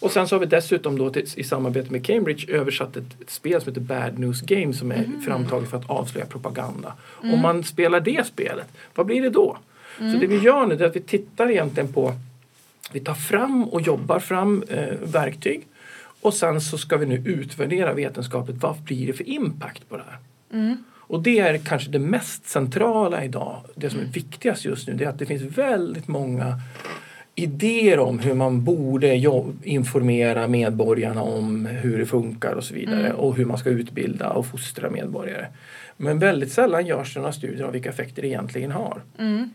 Och 0.00 0.12
sen 0.12 0.28
så 0.28 0.34
har 0.34 0.40
vi 0.40 0.46
dessutom 0.46 0.98
då 0.98 1.12
i 1.36 1.44
samarbete 1.44 1.92
med 1.92 2.06
Cambridge 2.06 2.52
översatt 2.52 2.96
ett, 2.96 3.20
ett 3.20 3.30
spel 3.30 3.60
som 3.60 3.70
heter 3.70 3.80
Bad 3.80 4.18
News 4.18 4.40
Game 4.40 4.72
som 4.72 4.92
är 4.92 5.06
framtaget 5.24 5.70
för 5.70 5.76
att 5.76 5.90
avslöja 5.90 6.26
propaganda. 6.26 6.92
Om 7.22 7.40
man 7.40 7.64
spelar 7.64 8.00
det 8.00 8.26
spelet, 8.26 8.66
vad 8.94 9.06
blir 9.06 9.22
det 9.22 9.30
då? 9.30 9.58
Så 9.98 10.18
det 10.20 10.26
vi 10.26 10.38
gör 10.38 10.66
nu 10.66 10.74
är 10.74 10.84
att 10.84 10.96
vi 10.96 11.00
tittar 11.00 11.50
egentligen 11.50 11.92
på 11.92 12.14
vi 12.92 13.00
tar 13.00 13.14
fram 13.14 13.64
och 13.64 13.80
jobbar 13.80 14.18
fram 14.18 14.64
eh, 14.68 14.94
verktyg 15.02 15.66
och 16.20 16.34
sen 16.34 16.60
så 16.60 16.78
ska 16.78 16.96
vi 16.96 17.06
nu 17.06 17.22
utvärdera 17.24 17.94
vetenskapligt 17.94 18.62
vad 18.62 18.76
blir 18.76 19.06
det 19.06 19.12
för 19.12 19.28
impact 19.28 19.88
på 19.88 19.96
det 19.96 20.02
här. 20.10 20.18
Mm. 20.52 20.84
Och 21.08 21.22
det 21.22 21.38
är 21.38 21.58
kanske 21.58 21.90
det 21.90 21.98
mest 21.98 22.48
centrala 22.48 23.24
idag. 23.24 23.60
Det 23.74 23.90
som 23.90 24.00
är 24.00 24.04
viktigast 24.04 24.64
just 24.64 24.88
nu 24.88 24.94
det 24.94 25.04
är 25.04 25.08
att 25.08 25.18
det 25.18 25.26
finns 25.26 25.58
väldigt 25.58 26.08
många 26.08 26.60
idéer 27.38 27.98
om 27.98 28.18
hur 28.18 28.34
man 28.34 28.64
borde 28.64 29.14
informera 29.62 30.48
medborgarna 30.48 31.22
om 31.22 31.66
hur 31.66 31.98
det 31.98 32.06
funkar 32.06 32.52
och 32.54 32.64
så 32.64 32.74
vidare 32.74 33.06
Mm. 33.06 33.16
och 33.16 33.36
hur 33.36 33.44
man 33.44 33.58
ska 33.58 33.70
utbilda 33.70 34.30
och 34.30 34.46
fostra 34.46 34.90
medborgare. 34.90 35.46
Men 35.96 36.18
väldigt 36.18 36.52
sällan 36.52 36.86
görs 36.86 37.14
det 37.14 37.20
några 37.20 37.32
studier 37.32 37.64
av 37.64 37.72
vilka 37.72 37.88
effekter 37.88 38.22
det 38.22 38.28
egentligen 38.28 38.70
har. 38.70 39.02
Mm. 39.18 39.50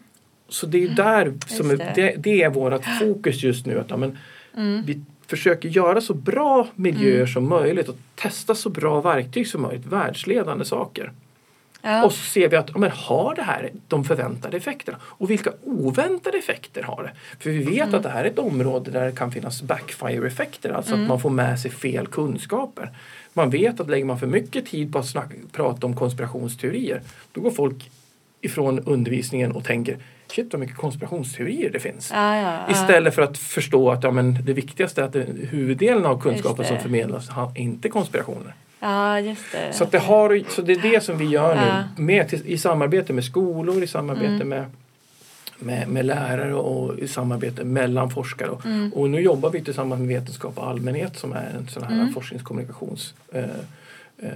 Så 0.50 0.66
det 0.66 0.84
är 0.84 0.90
där 0.90 1.34
som 1.48 1.68
det. 1.68 1.92
det. 1.96 2.16
Det, 2.18 2.42
är 2.44 2.50
vårt 2.50 2.86
fokus 3.00 3.44
just 3.44 3.66
nu. 3.66 3.80
Att, 3.80 3.90
ja, 3.90 3.98
men, 3.98 4.18
Mm. 4.58 4.84
vi 4.86 5.02
försöker 5.28 5.70
göra 5.70 6.02
så 6.02 6.14
bra 6.14 6.68
miljöer 6.76 7.26
som 7.26 7.50
möjligt 7.50 7.90
och 7.90 7.96
testa 8.16 8.56
så 8.56 8.70
bra 8.70 9.02
verktyg 9.02 9.48
som 9.48 9.62
möjligt, 9.62 9.86
världsledande 9.86 10.66
saker. 10.66 11.12
Ja. 11.86 12.04
Och 12.06 12.12
så 12.14 12.18
ser 12.32 12.48
vi 12.50 12.56
att 12.58 12.78
men 12.78 12.92
har 12.92 13.36
det 13.36 13.42
här 13.42 13.70
de 13.88 14.04
förväntade 14.04 14.58
effekterna? 14.58 14.98
Och 15.04 15.30
vilka 15.30 15.52
oväntade 15.64 16.38
effekter 16.38 16.84
har 16.84 17.04
det? 17.04 17.12
För 17.44 17.50
vi 17.50 17.58
vet 17.64 17.84
Mm. 17.84 17.96
att 17.96 18.04
det 18.04 18.10
här 18.10 18.24
är 18.24 18.30
ett 18.30 18.40
område 18.40 18.92
där 18.92 19.06
det 19.06 19.12
kan 19.12 19.32
finnas 19.32 19.62
backfire-effekter, 19.62 20.70
alltså 20.70 20.94
Mm. 20.94 21.04
att 21.04 21.10
man 21.10 21.20
får 21.20 21.30
med 21.30 21.60
sig 21.60 21.72
fel 21.72 22.08
kunskaper. 22.08 22.90
Man 23.34 23.50
vet 23.50 23.80
att 23.80 23.90
lägger 23.90 24.06
man 24.06 24.20
för 24.20 24.28
mycket 24.28 24.66
tid 24.66 24.94
på 24.94 25.00
att 25.00 25.08
snack, 25.08 25.30
prata 25.52 25.88
om 25.88 25.96
konspirationsteorier, 25.96 27.02
då 27.32 27.42
går 27.42 27.52
folk 27.52 27.90
ifrån 28.42 28.80
undervisningen 28.80 29.52
och 29.52 29.64
tänker 29.64 29.98
shit 30.28 30.48
vad 30.54 30.60
mycket 30.60 30.78
konspirationsteorier 30.78 31.70
det 31.70 31.80
finns. 31.80 32.12
Ja, 32.14 32.36
ja, 32.36 32.42
ja. 32.68 32.72
Istället 32.72 33.16
för 33.16 33.22
att 33.22 33.38
förstå 33.38 33.92
att 33.92 34.04
ja, 34.04 34.12
men 34.12 34.38
det 34.46 34.54
viktigaste 34.54 35.02
är 35.02 35.06
att 35.06 35.14
det, 35.14 35.26
huvuddelen 35.50 36.06
av 36.06 36.22
kunskapen 36.22 36.66
som 36.66 36.80
förmedlas 36.80 37.30
har 37.30 37.52
inte 37.58 37.90
konspirationer. 37.90 38.54
Ja, 38.84 39.20
just 39.20 39.52
det. 39.52 39.74
Så, 39.74 39.86
det 39.86 39.98
har, 40.00 40.44
så 40.50 40.62
det 40.62 40.74
är 40.74 40.82
det 40.92 41.04
som 41.04 41.18
vi 41.18 41.26
gör 41.26 41.56
nu 41.56 42.04
med, 42.04 42.34
i 42.34 42.58
samarbete 42.58 43.14
med 43.14 43.24
skolor, 43.24 43.84
i 43.84 43.88
samarbete 43.88 44.26
Mm. 44.34 44.48
med, 44.50 44.66
med, 45.60 45.88
med 45.88 46.06
lärare 46.06 46.54
och 46.54 47.00
i 47.00 47.08
samarbete 47.08 47.64
mellan 47.64 48.10
forskare. 48.10 48.50
Mm. 48.66 48.94
och 48.94 49.10
nu 49.10 49.22
jobbar 49.22 49.50
vi 49.50 49.62
tillsammans 49.64 50.00
med 50.00 50.08
Vetenskap 50.08 50.58
och 50.58 50.68
allmänhet 50.68 51.18
som 51.18 51.34
är 51.34 51.52
en 51.58 51.68
sån 51.68 51.84
här 51.84 51.92
Mm. 51.94 52.14
forskningskommunikations 52.14 53.14
eh, 53.34 53.44
eh, 54.18 54.30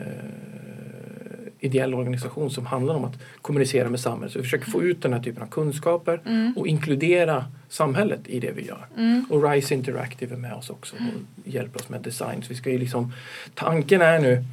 ideell 1.60 1.94
organisation 1.94 2.50
som 2.52 2.66
handlar 2.66 2.96
om 2.96 3.06
att 3.06 3.20
kommunicera 3.42 3.90
med 3.90 4.00
samhället. 4.00 4.32
Så 4.34 4.40
vi 4.40 4.44
försöker 4.44 4.72
få 4.72 4.84
ut 4.84 5.02
den 5.02 5.14
här 5.14 5.20
typen 5.20 5.44
av 5.44 5.48
kunskaper 5.48 6.22
Mm. 6.26 6.54
och 6.58 6.68
inkludera 6.68 7.46
samhället 7.70 8.20
i 8.26 8.40
det 8.40 8.52
vi 8.52 8.66
gör. 8.68 8.86
Mm. 8.98 9.26
Och 9.30 9.50
RISE 9.52 9.74
Interactive 9.74 10.36
är 10.36 10.40
med 10.40 10.54
oss 10.54 10.70
också 10.70 10.96
och 10.96 11.48
hjälper 11.48 11.80
oss 11.80 11.90
med 11.90 12.02
design. 12.02 12.42
Så 12.42 12.48
vi 12.50 12.56
ska 12.56 12.70
ju 12.70 12.78
liksom, 12.78 13.14
tanken 13.54 14.02
är 14.02 14.20
nu, 14.20 14.44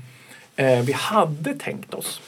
eh, 0.56 0.80
vi 0.80 0.92
hade 0.92 1.54
tänkt 1.54 1.94
oss 1.94 2.20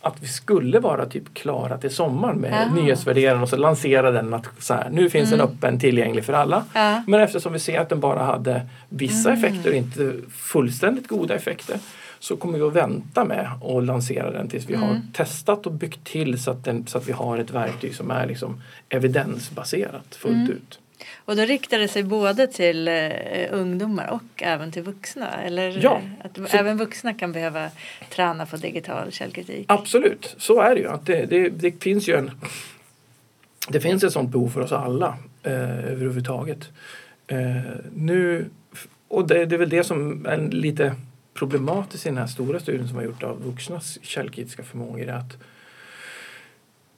att 0.00 0.22
vi 0.22 0.26
skulle 0.26 0.78
vara 0.80 1.06
typ 1.06 1.34
klara 1.34 1.78
till 1.78 1.90
sommaren 1.90 2.36
med 2.36 2.52
Jaha. 2.52 2.74
nyhetsvärderingen 2.74 3.42
och 3.42 3.48
så 3.48 3.56
lansera 3.56 4.10
den 4.10 4.34
att 4.34 4.46
så 4.58 4.74
här, 4.74 4.90
nu 4.90 5.10
finns 5.10 5.32
Mm. 5.32 5.38
den 5.38 5.48
öppen 5.56 5.80
tillgänglig 5.80 6.24
för 6.24 6.32
alla. 6.32 6.64
Ja. 6.74 7.02
Men 7.06 7.20
eftersom 7.20 7.52
vi 7.52 7.58
ser 7.58 7.80
att 7.80 7.88
den 7.88 8.00
bara 8.00 8.22
hade 8.22 8.66
vissa 8.88 9.30
Mm. 9.32 9.44
effekter 9.44 9.72
inte 9.72 10.12
fullständigt 10.32 11.08
goda 11.08 11.34
effekter 11.34 11.78
så 12.24 12.36
kommer 12.36 12.58
vi 12.58 12.64
att 12.64 12.72
vänta 12.72 13.24
med 13.24 13.50
att 13.62 13.84
lansera 13.84 14.30
den 14.30 14.48
tills 14.48 14.64
vi 14.70 14.74
har 14.74 14.90
Mm. 14.90 15.02
testat 15.12 15.66
och 15.66 15.72
byggt 15.72 16.04
till 16.04 16.42
så 16.42 16.50
att, 16.50 16.64
den, 16.64 16.86
så 16.86 16.98
att 16.98 17.08
vi 17.08 17.12
har 17.12 17.38
ett 17.38 17.50
verktyg 17.50 17.94
som 17.94 18.10
är 18.10 18.26
liksom 18.26 18.62
evidensbaserat 18.88 20.14
fullt 20.14 20.34
Mm. 20.34 20.50
ut. 20.50 20.78
Och 21.24 21.36
då 21.36 21.42
riktar 21.42 21.78
det 21.78 21.88
sig 21.88 22.02
både 22.02 22.46
till 22.46 22.88
eh, 22.88 23.02
ungdomar 23.50 24.08
och 24.10 24.42
även 24.42 24.72
till 24.72 24.82
vuxna? 24.82 25.42
Eller 25.42 25.78
Ja, 25.82 26.00
att 26.24 26.36
så- 26.50 26.56
även 26.56 26.76
vuxna 26.78 27.14
kan 27.14 27.32
behöva 27.32 27.70
träna 28.10 28.46
på 28.46 28.56
digital 28.56 29.12
källkritik? 29.12 29.64
Absolut, 29.68 30.34
så 30.38 30.60
är 30.60 30.74
det 30.74 30.80
ju. 30.80 30.88
Att 30.88 31.06
det, 31.06 31.26
det, 31.26 31.48
det 31.48 31.82
finns 31.82 32.08
ju 32.08 32.16
en 32.16 32.30
det 33.68 33.80
finns 33.80 34.04
ett 34.04 34.12
sånt 34.12 34.30
behov 34.30 34.48
för 34.48 34.60
oss 34.60 34.72
alla 34.72 35.16
eh, 35.42 35.52
överhuvudtaget. 35.92 36.68
Eh, 37.26 37.38
nu, 37.94 38.46
och 39.08 39.28
det, 39.28 39.44
det 39.46 39.54
är 39.54 39.58
väl 39.58 39.68
det 39.68 39.84
som 39.84 40.26
är 40.26 40.38
lite 40.50 40.94
problematiskt 41.34 42.06
i 42.06 42.08
den 42.08 42.18
här 42.18 42.26
stora 42.26 42.60
studien 42.60 42.88
som 42.88 42.96
har 42.96 43.04
gjort 43.04 43.22
av 43.22 43.42
vuxnas 43.42 43.98
källkritiska 44.02 44.62
förmågor. 44.62 45.08
Är 45.08 45.12
att 45.12 45.36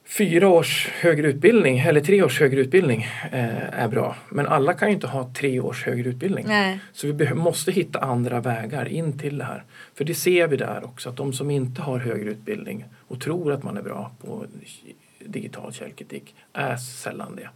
fyra 0.05 0.47
års 0.47 0.87
högre 0.87 1.27
utbildning 1.27 1.79
eller 1.79 2.01
tre 2.01 2.23
års 2.23 2.39
högre 2.39 2.61
utbildning 2.61 3.07
eh, 3.31 3.79
är 3.81 3.87
bra. 3.87 4.15
Men 4.29 4.47
alla 4.47 4.73
kan 4.73 4.87
ju 4.87 4.93
inte 4.93 5.07
ha 5.07 5.31
tre 5.33 5.59
års 5.59 5.85
högre 5.85 6.09
utbildning. 6.09 6.45
Nej. 6.47 6.79
Så 6.93 7.11
vi 7.11 7.33
måste 7.33 7.71
hitta 7.71 7.99
andra 7.99 8.41
vägar 8.41 8.87
in 8.87 9.19
till 9.19 9.37
det 9.37 9.43
här. 9.43 9.63
För 9.95 10.05
det 10.05 10.15
ser 10.15 10.47
vi 10.47 10.57
där 10.57 10.85
också 10.85 11.09
att 11.09 11.17
de 11.17 11.33
som 11.33 11.51
inte 11.51 11.81
har 11.81 11.99
högre 11.99 12.29
utbildning 12.29 12.85
och 13.07 13.21
tror 13.21 13.51
att 13.51 13.63
man 13.63 13.77
är 13.77 13.81
bra 13.81 14.11
på 14.25 14.45
digital 15.19 15.73
källkritik 15.73 16.35
är 16.53 16.77
sällan 16.77 17.35
det. 17.35 17.49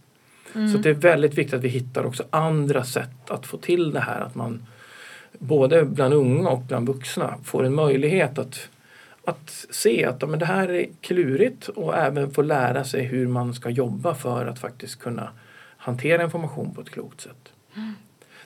Mm. 0.56 0.70
Så 0.70 0.78
det 0.78 0.90
är 0.90 0.94
väldigt 0.94 1.34
viktigt 1.34 1.54
att 1.54 1.64
vi 1.64 1.68
hittar 1.68 2.06
också 2.06 2.24
andra 2.30 2.84
sätt 2.84 3.30
att 3.30 3.46
få 3.46 3.58
till 3.58 3.92
det 3.92 4.00
här 4.00 4.22
att 4.22 4.36
man 4.36 4.68
både 5.40 5.86
bland 5.86 6.14
unga 6.14 6.50
och 6.50 6.62
bland 6.62 6.88
vuxna 6.88 7.38
får 7.44 7.64
en 7.64 7.76
möjlighet 7.76 8.38
att, 8.38 8.70
att 9.26 9.66
se 9.70 10.06
att 10.06 10.22
ja, 10.22 10.28
men 10.28 10.40
det 10.40 10.46
här 10.46 10.70
är 10.70 10.88
klurigt 11.02 11.68
och 11.68 11.98
även 11.98 12.32
få 12.32 12.42
lära 12.42 12.84
sig 12.84 13.04
hur 13.04 13.28
man 13.28 13.54
ska 13.54 13.70
jobba 13.70 14.16
för 14.16 14.46
att 14.46 14.60
faktiskt 14.60 15.00
kunna 15.00 15.30
hantera 15.78 16.24
information 16.24 16.74
på 16.74 16.82
ett 16.82 16.90
klokt 16.90 17.22
sätt. 17.22 17.52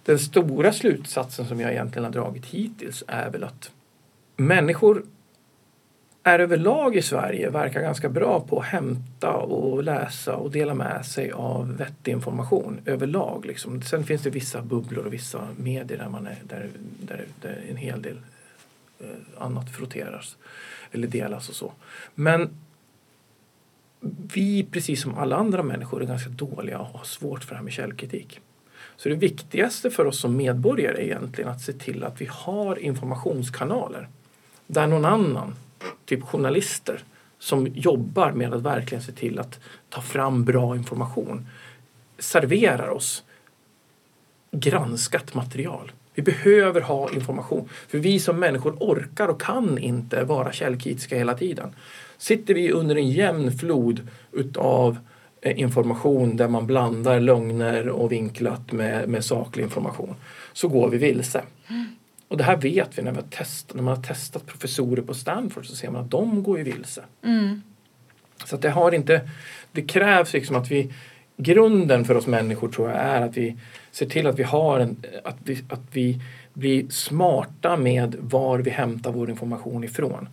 Den 0.03 0.19
stora 0.19 0.73
slutsatsen 0.73 1.45
som 1.45 1.59
jag 1.59 1.71
egentligen 1.71 2.03
har 2.03 2.11
dragit 2.11 2.45
hittills 2.45 3.03
är 3.07 3.29
väl 3.29 3.43
att 3.43 3.71
människor 4.37 5.03
är 6.27 6.39
överlag 6.39 6.95
i 6.95 7.01
Sverige 7.01 7.49
verkar 7.49 7.81
ganska 7.81 8.09
bra 8.09 8.39
på 8.39 8.59
att 8.59 8.65
hämta 8.65 9.31
och 9.31 9.83
läsa 9.83 10.35
och 10.35 10.51
dela 10.51 10.73
med 10.73 11.05
sig 11.05 11.31
av 11.31 11.77
vettig 11.77 12.11
information 12.11 12.79
överlag. 12.85 13.45
Liksom. 13.45 13.81
Sen 13.81 14.03
finns 14.03 14.21
det 14.21 14.29
vissa 14.29 14.61
bubblor 14.61 15.05
och 15.05 15.13
vissa 15.13 15.47
medier 15.57 15.97
där, 15.97 16.09
man 16.09 16.27
är, 16.27 16.37
där, 16.43 16.69
där, 16.99 17.25
där 17.41 17.63
en 17.69 17.77
hel 17.77 18.01
del 18.01 18.17
eh, 18.99 19.07
annat 19.37 19.69
frotteras 19.69 20.37
eller 20.91 21.07
delas 21.07 21.49
och 21.49 21.55
så. 21.55 21.73
Men 22.15 22.49
vi, 24.33 24.67
precis 24.71 25.01
som 25.01 25.17
alla 25.17 25.35
andra 25.35 25.63
människor, 25.63 26.01
är 26.01 26.05
ganska 26.05 26.29
dåliga 26.29 26.79
och 26.79 26.99
har 26.99 27.05
svårt 27.05 27.43
för 27.43 27.49
det 27.49 27.55
här 27.55 27.63
med 27.63 27.73
källkritik. 27.73 28.39
Så 28.97 29.09
det 29.09 29.15
viktigaste 29.15 29.89
för 29.89 30.05
oss 30.05 30.19
som 30.19 30.37
medborgare 30.37 30.97
är 30.97 31.05
egentligen 31.05 31.49
att 31.49 31.61
se 31.61 31.73
till 31.73 32.03
att 32.03 32.21
vi 32.21 32.29
har 32.31 32.79
informationskanaler 32.79 34.07
där 34.67 34.87
någon 34.87 35.05
annan, 35.05 35.55
typ 36.05 36.23
journalister, 36.23 37.03
som 37.39 37.67
jobbar 37.67 38.31
med 38.31 38.53
att 38.53 38.61
verkligen 38.61 39.03
se 39.03 39.11
till 39.11 39.39
att 39.39 39.59
ta 39.89 40.01
fram 40.01 40.43
bra 40.43 40.75
information, 40.75 41.47
serverar 42.19 42.89
oss 42.89 43.23
granskat 44.51 45.33
material. 45.33 45.91
Vi 46.13 46.21
behöver 46.21 46.81
ha 46.81 47.13
information. 47.13 47.69
För 47.87 47.97
vi 47.97 48.19
som 48.19 48.39
människor 48.39 48.77
orkar 48.79 49.27
och 49.27 49.41
kan 49.41 49.77
inte 49.77 50.23
vara 50.23 50.51
källkritiska 50.51 51.17
hela 51.17 51.33
tiden. 51.33 51.75
Sitter 52.17 52.53
vi 52.53 52.71
under 52.71 52.95
en 52.95 53.09
jämn 53.09 53.51
flod 53.51 54.07
utav 54.31 54.97
eh, 55.41 55.59
information 55.59 56.37
där 56.37 56.47
man 56.47 56.67
blandar 56.67 57.19
lögner 57.19 57.89
och 57.89 58.11
vinklat 58.11 58.71
med, 58.71 59.09
med 59.09 59.25
saklig 59.25 59.63
information 59.63 60.15
så 60.53 60.67
går 60.67 60.89
vi 60.89 60.97
vilse. 60.97 61.43
Mm. 61.67 61.85
Och 62.27 62.37
det 62.37 62.43
här 62.43 62.57
vet 62.57 62.97
vi 62.97 63.01
när, 63.01 63.11
vi 63.11 63.17
har 63.17 63.23
testat, 63.23 63.75
när 63.75 63.83
man 63.83 63.95
har 63.95 64.03
testat 64.03 64.45
professorer 64.45 65.01
på 65.01 65.13
Stanford 65.13 65.65
så 65.65 65.75
ser 65.75 65.89
man 65.89 66.01
att 66.01 66.11
de 66.11 66.43
går 66.43 66.57
ju 66.57 66.63
vilse. 66.63 67.03
Mm. 67.23 67.61
Så 68.45 68.55
att 68.55 68.61
det 68.61 68.69
har 68.69 68.91
inte, 68.91 69.29
det 69.71 69.81
krävs 69.81 70.33
liksom 70.33 70.55
att 70.55 70.71
vi, 70.71 70.93
grunden 71.37 72.05
för 72.05 72.15
oss 72.15 72.27
människor 72.27 72.69
tror 72.69 72.89
jag 72.89 72.99
är 72.99 73.21
att 73.21 73.37
vi 73.37 73.57
ser 73.91 74.05
till 74.05 74.27
att 74.27 74.39
vi 74.39 74.43
har 74.43 74.79
en, 74.79 75.03
att 75.23 75.37
vi, 75.43 75.63
att 75.69 75.81
vi 75.91 76.21
blir 76.53 76.89
smarta 76.89 77.77
med 77.77 78.15
var 78.19 78.59
vi 78.59 78.69
hämtar 78.69 79.11
vår 79.11 79.29
information 79.29 79.83
ifrån. 79.83 80.27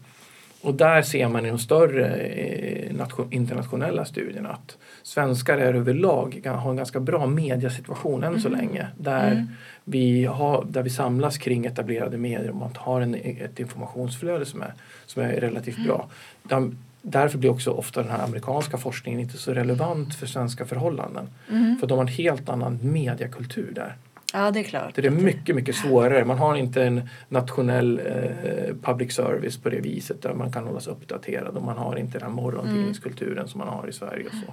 Och 0.63 0.75
där 0.75 1.03
ser 1.03 1.29
man 1.29 1.47
i 1.47 1.49
de 1.49 1.59
större 1.59 2.17
eh, 2.17 2.95
nation, 2.95 3.29
internationella 3.33 4.05
studierna 4.05 4.49
att 4.49 4.77
svenskar 5.03 5.59
är 5.59 5.75
överlag 5.75 6.41
har 6.45 6.71
en 6.71 6.77
ganska 6.77 7.01
bra 7.01 7.27
mediasituation 7.27 8.25
än 8.25 8.41
så 8.41 8.49
Mhm. 8.49 8.59
länge. 8.59 8.87
Där, 8.99 9.33
Mm. 9.33 9.49
vi 9.85 10.25
har, 10.25 10.65
där 10.69 10.83
vi 10.83 10.91
samlas 10.91 11.39
kring 11.39 11.67
etablerade 11.67 12.17
medier 12.19 12.51
och 12.51 12.57
man 12.57 12.71
har 12.77 13.01
en, 13.01 13.15
ett 13.15 13.61
informationsflöde 13.61 14.45
som 14.47 14.63
är, 14.63 14.73
som 15.07 15.23
är 15.23 15.29
relativt 15.29 15.85
bra. 15.85 16.09
Där, 16.43 16.71
därför 17.03 17.39
blir 17.39 17.51
också 17.51 17.71
ofta 17.71 18.03
den 18.03 18.11
här 18.11 18.25
amerikanska 18.25 18.79
forskningen 18.79 19.21
inte 19.21 19.39
så 19.39 19.53
relevant 19.55 20.15
för 20.15 20.27
svenska 20.27 20.65
förhållanden. 20.67 21.29
Mm. 21.51 21.79
För 21.79 21.87
de 21.87 21.99
har 21.99 22.05
en 22.05 22.13
helt 22.13 22.49
annan 22.49 22.79
mediakultur 22.83 23.73
där. 23.75 23.95
Ja, 24.33 24.51
det 24.51 24.61
är 24.61 24.65
klart. 24.65 24.95
Det 24.95 25.07
är 25.07 25.11
mycket, 25.11 25.57
mycket 25.57 25.77
svårare. 25.77 26.25
Man 26.25 26.39
har 26.39 26.57
inte 26.57 26.83
en 26.83 27.09
nationell 27.29 28.01
eh, 28.07 28.75
public 28.83 29.13
service 29.13 29.57
på 29.59 29.71
det 29.71 29.81
viset 29.81 30.23
där 30.23 30.35
man 30.35 30.53
kan 30.53 30.65
hållas 30.67 30.87
uppdaterad 30.87 31.57
och 31.57 31.63
man 31.63 31.77
har 31.79 31.97
inte 31.97 32.19
den 32.19 32.23
här 32.29 32.35
morgontidningskulturen 32.35 33.49
som 33.49 33.59
man 33.59 33.69
har 33.69 33.89
i 33.89 33.93
Sverige. 33.93 34.27
Och 34.27 34.33
så 34.47 34.53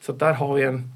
så 0.00 0.12
där 0.12 0.32
har 0.32 0.54
vi 0.54 0.62
en 0.62 0.92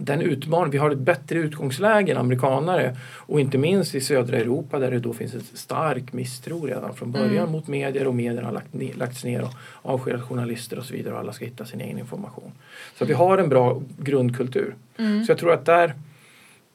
den 0.00 0.20
utmaning, 0.20 0.70
vi 0.70 0.78
har 0.78 0.90
ett 0.90 0.98
bättre 0.98 1.38
utgångsläge 1.38 2.12
än 2.12 2.18
amerikanare 2.18 2.96
och 3.16 3.40
inte 3.40 3.58
minst 3.58 3.94
i 3.94 4.00
södra 4.00 4.36
Europa 4.36 4.78
där 4.78 4.90
det 4.90 4.98
då 4.98 5.12
finns 5.12 5.34
ett 5.34 5.58
stark 5.58 6.12
misstro 6.12 6.66
redan 6.66 6.94
från 6.94 7.12
början 7.12 7.30
Mm. 7.38 7.50
mot 7.52 7.66
medier 7.68 8.06
och 8.06 8.14
medierna 8.14 8.46
har 8.46 8.52
lagt, 8.54 8.72
ne- 8.74 8.96
lagts 8.98 9.24
ner 9.24 9.42
och 9.42 9.50
avskedat 9.82 10.22
journalister 10.22 10.78
och 10.78 10.84
så 10.84 10.94
vidare 10.94 11.14
och 11.14 11.20
alla 11.20 11.32
ska 11.32 11.44
hitta 11.44 11.64
sin 11.64 11.80
egen 11.80 11.98
information. 11.98 12.52
Så 12.98 13.04
att 13.04 13.10
vi 13.10 13.14
har 13.14 13.38
en 13.38 13.48
bra 13.48 13.82
grundkultur. 13.98 14.74
Mm. 14.98 15.24
Så 15.24 15.30
jag 15.32 15.38
tror 15.38 15.52
att 15.52 15.64
där 15.64 15.94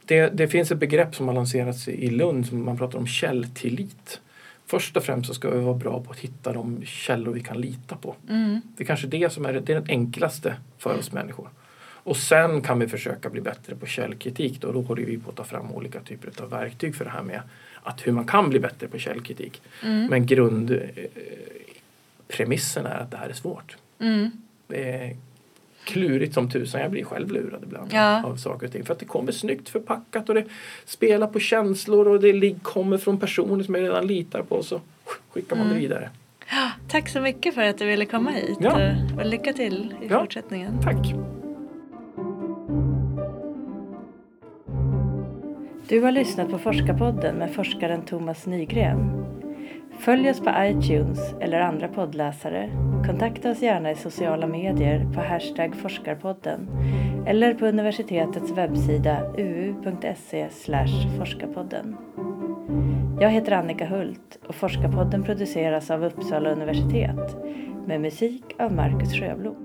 det, 0.05 0.29
det 0.29 0.47
finns 0.47 0.71
ett 0.71 0.77
begrepp 0.77 1.15
som 1.15 1.27
har 1.27 1.35
lanserats 1.35 1.87
i 1.87 2.09
Lund 2.09 2.45
som 2.45 2.65
man 2.65 2.77
pratar 2.77 2.99
om 2.99 3.07
källtillit. 3.07 4.21
Först 4.65 4.97
och 4.97 5.03
främst 5.03 5.27
så 5.27 5.33
ska 5.33 5.49
vi 5.49 5.59
vara 5.59 5.73
bra 5.73 6.03
på 6.03 6.11
att 6.11 6.19
hitta 6.19 6.53
de 6.53 6.85
källor 6.85 7.33
vi 7.33 7.41
kan 7.41 7.61
lita 7.61 7.95
på. 7.95 8.15
Mm. 8.29 8.61
Det 8.77 8.83
är 8.83 8.85
kanske 8.85 9.07
det 9.07 9.33
som 9.33 9.45
är 9.45 9.53
det, 9.53 9.73
är 9.73 9.81
det 9.81 9.91
enklaste 9.91 10.55
för 10.77 10.97
oss 10.97 11.11
människor. 11.11 11.49
Och 12.05 12.17
sen 12.17 12.61
kan 12.61 12.79
vi 12.79 12.87
försöka 12.87 13.29
bli 13.29 13.41
bättre 13.41 13.75
på 13.75 13.85
källkritik. 13.85 14.61
Då, 14.61 14.71
då 14.71 14.81
håller 14.81 15.05
vi 15.05 15.17
på 15.17 15.29
att 15.29 15.35
ta 15.35 15.43
fram 15.43 15.71
olika 15.71 15.99
typer 15.99 16.43
av 16.43 16.49
verktyg 16.49 16.95
för 16.95 17.05
det 17.05 17.11
här 17.11 17.23
med 17.23 17.41
att 17.83 18.07
hur 18.07 18.11
man 18.11 18.25
kan 18.25 18.49
bli 18.49 18.59
bättre 18.59 18.87
på 18.87 18.97
källkritik. 18.97 19.61
Mm. 19.83 20.05
Men 20.05 20.25
grundpremissen 20.25 22.85
är 22.85 22.97
att 22.97 23.11
det 23.11 23.17
här 23.17 23.29
är 23.29 23.33
svårt. 23.33 23.77
Mm. 23.99 24.31
Det 24.67 24.91
är 24.91 25.15
klurigt 25.83 26.33
som 26.33 26.49
tusan. 26.49 26.81
Jag 26.81 26.91
blir 26.91 27.03
själv 27.03 27.31
lurad 27.31 27.63
ibland 27.63 27.89
ja. 27.93 28.23
av 28.25 28.35
saker 28.35 28.67
och 28.67 28.73
ting. 28.73 28.85
För 28.85 28.93
att 28.93 28.99
det 28.99 29.05
kommer 29.05 29.31
snyggt 29.31 29.69
förpackat 29.69 30.29
och 30.29 30.35
det 30.35 30.45
spelar 30.85 31.27
på 31.27 31.39
känslor 31.39 32.07
och 32.07 32.19
det 32.19 32.63
kommer 32.63 32.97
från 32.97 33.19
personer 33.19 33.63
som 33.63 33.75
jag 33.75 33.83
redan 33.83 34.07
litar 34.07 34.41
på 34.41 34.63
så 34.63 34.81
skickar 35.05 35.55
man 35.55 35.65
mm. 35.65 35.75
det 35.75 35.81
vidare. 35.81 36.09
Tack 36.87 37.09
så 37.09 37.21
mycket 37.21 37.55
för 37.55 37.61
att 37.61 37.77
du 37.77 37.85
ville 37.85 38.05
komma 38.05 38.31
hit 38.31 38.57
ja. 38.61 38.95
och 39.19 39.25
lycka 39.25 39.53
till 39.53 39.93
i 40.01 40.07
ja. 40.09 40.19
fortsättningen. 40.19 40.81
Tack. 40.83 41.13
Du 45.87 46.01
har 46.01 46.11
lyssnat 46.11 46.49
på 46.49 46.57
Forskarpodden 46.57 47.35
med 47.35 47.53
forskaren 47.53 48.01
Thomas 48.01 48.45
Nygren. 48.45 49.22
Följ 49.99 50.29
oss 50.29 50.39
på 50.39 50.51
iTunes 50.57 51.35
eller 51.39 51.59
andra 51.59 51.87
poddläsare. 51.87 52.69
Kontakta 53.05 53.51
oss 53.51 53.61
gärna 53.61 53.91
i 53.91 53.95
sociala 53.95 54.47
medier 54.47 55.05
på 55.13 55.21
hashtag 55.21 55.75
forskarpodden 55.75 56.69
eller 57.27 57.53
på 57.53 57.65
universitetets 57.65 58.51
webbsida 58.51 59.33
uu.se 59.37 60.49
forskarpodden. 61.17 61.97
Jag 63.19 63.29
heter 63.29 63.51
Annika 63.51 63.85
Hult 63.85 64.39
och 64.47 64.55
Forskarpodden 64.55 65.23
produceras 65.23 65.91
av 65.91 66.03
Uppsala 66.03 66.49
universitet 66.49 67.37
med 67.87 68.01
musik 68.01 68.43
av 68.59 68.73
Marcus 68.73 69.13
Sjöblom. 69.13 69.62